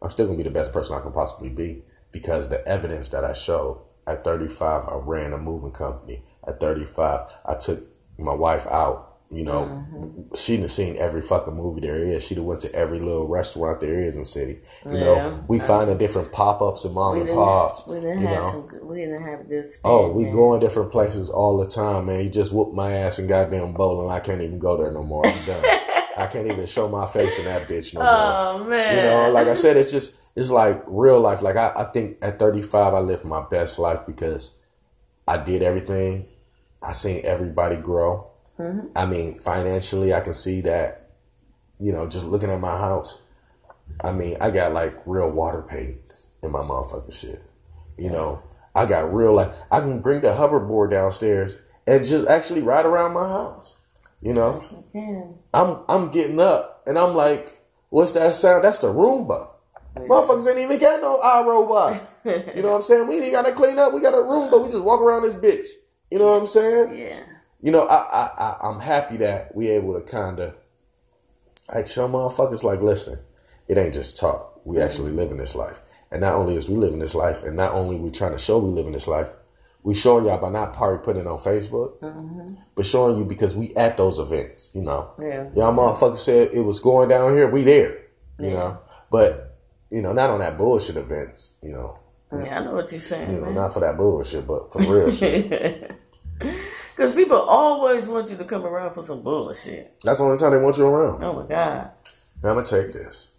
I'm 0.02 0.10
still 0.10 0.26
gonna 0.26 0.38
be 0.38 0.44
the 0.44 0.50
best 0.50 0.72
person 0.72 0.96
I 0.98 1.02
can 1.02 1.12
possibly 1.12 1.50
be 1.50 1.84
because 2.12 2.50
the 2.50 2.66
evidence 2.68 3.10
that 3.10 3.24
I 3.24 3.34
showed 3.34 3.82
at 4.08 4.24
35, 4.24 4.88
I 4.88 4.96
ran 4.96 5.34
a 5.34 5.38
moving 5.38 5.72
company. 5.72 6.24
At 6.48 6.60
35, 6.60 7.22
I 7.46 7.54
took 7.56 7.84
my 8.18 8.34
wife 8.34 8.68
out. 8.68 9.08
You 9.34 9.46
know, 9.46 9.62
mm-hmm. 9.62 10.36
she'd 10.36 10.60
have 10.60 10.72
seen 10.72 10.98
every 10.98 11.22
fucking 11.22 11.54
movie 11.56 11.80
there 11.80 11.96
is. 11.96 12.22
She'd 12.22 12.36
have 12.36 12.44
went 12.44 12.60
to 12.62 12.76
every 12.76 13.00
little 13.00 13.30
restaurant 13.30 13.80
there 13.80 13.98
is 14.02 14.16
in 14.16 14.24
the 14.24 14.26
city. 14.26 14.60
You 14.86 14.98
Yeah. 14.98 15.00
know, 15.00 15.44
we 15.48 15.58
finding 15.58 15.98
different 15.98 16.34
pop 16.34 16.62
ups 16.62 16.84
and 16.84 16.94
mom 16.94 17.16
and 17.22 17.30
pops. 17.30 17.88
we 17.88 18.02
didn't 18.02 18.24
have 18.24 18.42
know. 18.42 18.52
some. 18.52 18.88
We 18.90 18.98
didn't 18.98 19.24
have 19.24 19.48
this. 19.48 19.80
Oh, 19.86 20.12
we 20.12 20.26
going 20.26 20.60
different 20.60 20.92
places 20.92 21.30
all 21.30 21.56
the 21.56 21.66
time, 21.66 22.08
man. 22.08 22.20
He 22.20 22.30
just 22.30 22.52
whooped 22.52 22.74
my 22.74 22.92
ass 22.92 23.20
in 23.20 23.28
goddamn 23.28 23.72
bowling. 23.72 24.12
I 24.12 24.20
can't 24.20 24.42
even 24.42 24.60
go 24.60 24.76
there 24.76 24.92
no 24.92 25.02
more. 25.02 25.26
I'm 25.26 25.46
done. 25.46 25.64
I 26.22 26.28
can't 26.28 26.48
even 26.48 26.66
show 26.66 26.88
my 26.88 27.08
face 27.08 27.40
in 27.40 27.46
that 27.46 27.68
bitch 27.68 27.94
no 27.94 28.02
oh, 28.02 28.04
more. 28.04 28.68
Oh 28.68 28.70
man. 28.70 28.96
You 28.96 29.04
know, 29.04 29.32
like 29.32 29.48
I 29.48 29.54
said, 29.54 29.78
it's 29.78 29.92
just 29.92 30.20
it's 30.36 30.50
like 30.50 30.84
real 30.88 31.20
life. 31.20 31.42
Like 31.42 31.56
I, 31.56 31.74
I 31.76 31.84
think 31.86 32.18
at 32.22 32.40
35, 32.40 32.94
I 32.94 33.00
lived 33.00 33.26
my 33.26 33.42
best 33.42 33.80
life 33.80 34.02
because 34.06 34.56
I 35.28 35.38
did 35.38 35.64
everything. 35.64 36.28
I 36.82 36.94
seen 36.94 37.22
everybody 37.26 37.76
grow. 37.76 38.32
Mm-hmm. 38.58 38.88
I 38.96 39.06
mean, 39.06 39.40
financially, 39.40 40.14
I 40.14 40.22
can 40.22 40.34
see 40.34 40.62
that. 40.62 41.10
You 41.80 41.92
know, 41.92 42.08
just 42.08 42.26
looking 42.26 42.52
at 42.52 42.60
my 42.60 42.78
house. 42.78 43.22
I 44.04 44.12
mean, 44.12 44.38
I 44.40 44.52
got 44.52 44.74
like 44.74 44.96
real 45.06 45.34
water 45.34 45.64
paintings 45.64 46.28
in 46.44 46.52
my 46.52 46.60
motherfucking 46.60 47.14
shit. 47.14 47.44
You 47.98 48.10
know, 48.10 48.44
I 48.76 48.86
got 48.86 49.14
real 49.14 49.34
like 49.34 49.52
I 49.72 49.80
can 49.80 50.02
bring 50.02 50.22
the 50.22 50.30
hoverboard 50.30 50.92
downstairs 50.92 51.58
and 51.88 52.06
just 52.06 52.28
actually 52.28 52.62
ride 52.62 52.86
around 52.86 53.14
my 53.14 53.28
house. 53.28 53.76
You 54.22 54.34
know, 54.34 54.62
Yes. 54.94 55.26
I'm 55.54 55.78
I'm 55.90 56.12
getting 56.12 56.40
up 56.40 56.84
and 56.86 56.98
I'm 56.98 57.16
like, 57.16 57.58
what's 57.90 58.12
that 58.12 58.36
sound? 58.36 58.64
That's 58.64 58.80
the 58.80 58.88
Roomba. 58.88 59.50
Motherfuckers 59.96 60.48
ain't 60.48 60.60
even 60.60 60.80
got 60.80 61.02
no 61.02 61.20
iRobot. 61.20 62.00
you 62.56 62.62
know 62.62 62.70
what 62.70 62.76
I'm 62.78 62.82
saying? 62.82 63.08
We 63.08 63.20
ain't 63.20 63.32
got 63.32 63.46
to 63.46 63.52
clean 63.52 63.78
up. 63.78 63.94
We 63.94 64.00
got 64.00 64.14
a 64.14 64.18
Roomba. 64.18 64.64
We 64.64 64.70
just 64.72 64.84
walk 64.84 65.02
around 65.02 65.24
this 65.24 65.34
bitch. 65.34 65.66
You 66.10 66.20
know 66.20 66.28
what 66.28 66.40
I'm 66.42 66.48
saying? 66.48 66.98
Yeah. 66.98 67.24
You 67.62 67.72
know, 67.72 67.86
I 67.88 67.96
I, 67.96 68.32
I 68.38 68.58
I'm 68.70 68.80
happy 68.80 69.18
that 69.18 69.56
we 69.56 69.70
able 69.70 70.00
to 70.00 70.02
kind 70.02 70.40
of 70.40 70.56
like 71.74 71.88
show 71.88 72.08
motherfuckers 72.08 72.64
like, 72.64 72.82
listen, 72.82 73.20
it 73.68 73.78
ain't 73.78 73.94
just 73.94 74.18
talk. 74.18 74.62
We 74.66 74.80
actually 74.80 75.12
living 75.12 75.38
this 75.38 75.56
life. 75.56 75.82
And 76.12 76.22
not 76.22 76.36
only 76.36 76.58
is 76.58 76.70
we 76.70 76.76
living 76.76 77.00
this 77.00 77.16
life, 77.16 77.44
and 77.44 77.56
not 77.56 77.72
only 77.74 77.98
we 77.98 78.12
trying 78.12 78.34
to 78.34 78.38
show 78.38 78.60
we 78.60 78.70
living 78.70 78.92
this 78.92 79.08
life, 79.08 79.30
we 79.84 79.96
showing 79.96 80.26
y'all 80.26 80.38
by 80.38 80.50
not 80.50 80.74
probably 80.74 81.04
putting 81.04 81.24
it 81.24 81.28
on 81.28 81.40
Facebook, 81.40 82.00
mm-hmm. 82.00 82.56
but 82.76 82.86
showing 82.86 83.18
you 83.18 83.26
because 83.26 83.56
we 83.56 83.74
at 83.76 83.98
those 83.98 84.20
events, 84.20 84.72
you 84.76 84.82
know. 84.82 85.12
Yeah. 85.20 85.50
Y'all 85.56 85.74
motherfuckers 85.74 86.18
said 86.18 86.54
it 86.54 86.62
was 86.62 86.80
going 86.80 87.10
down 87.10 87.36
here, 87.36 87.50
we 87.50 87.64
there, 87.64 87.98
you 88.40 88.52
know. 88.52 88.80
But, 89.10 89.58
you 89.90 90.02
know, 90.02 90.14
not 90.14 90.30
on 90.30 90.40
that 90.40 90.58
bullshit 90.58 90.98
events, 90.98 91.56
you 91.64 91.74
know. 91.74 91.98
Yeah, 92.32 92.60
I 92.60 92.64
know 92.64 92.76
what 92.76 92.92
you're 92.92 93.02
saying, 93.02 93.34
You 93.34 93.42
know, 93.42 93.52
not 93.52 93.74
for 93.74 93.82
that 93.82 93.98
bullshit, 93.98 94.48
but 94.48 94.72
for 94.72 94.80
real 94.80 95.12
shit. 95.12 95.92
Because 96.40 97.14
people 97.14 97.38
always 97.38 98.08
want 98.08 98.30
you 98.30 98.38
to 98.38 98.46
come 98.46 98.64
around 98.64 98.94
for 98.94 99.04
some 99.04 99.22
bullshit. 99.22 100.00
That's 100.04 100.20
the 100.20 100.24
only 100.24 100.38
time 100.38 100.52
they 100.52 100.60
want 100.60 100.78
you 100.78 100.86
around. 100.86 101.24
Oh 101.24 101.34
my 101.34 101.48
god. 101.48 101.92
Now 102.44 102.50
I'm 102.50 102.56
gonna 102.56 102.66
take 102.66 102.94
this. 102.94 103.36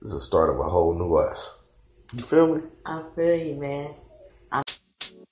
This 0.00 0.12
is 0.12 0.14
the 0.14 0.20
start 0.20 0.48
of 0.48 0.58
a 0.58 0.68
whole 0.68 0.94
new 0.94 1.14
us. 1.16 1.58
You 2.16 2.24
feel 2.24 2.54
me? 2.54 2.62
I 2.86 3.02
feel 3.14 3.36
you, 3.36 3.56
man. 3.56 3.94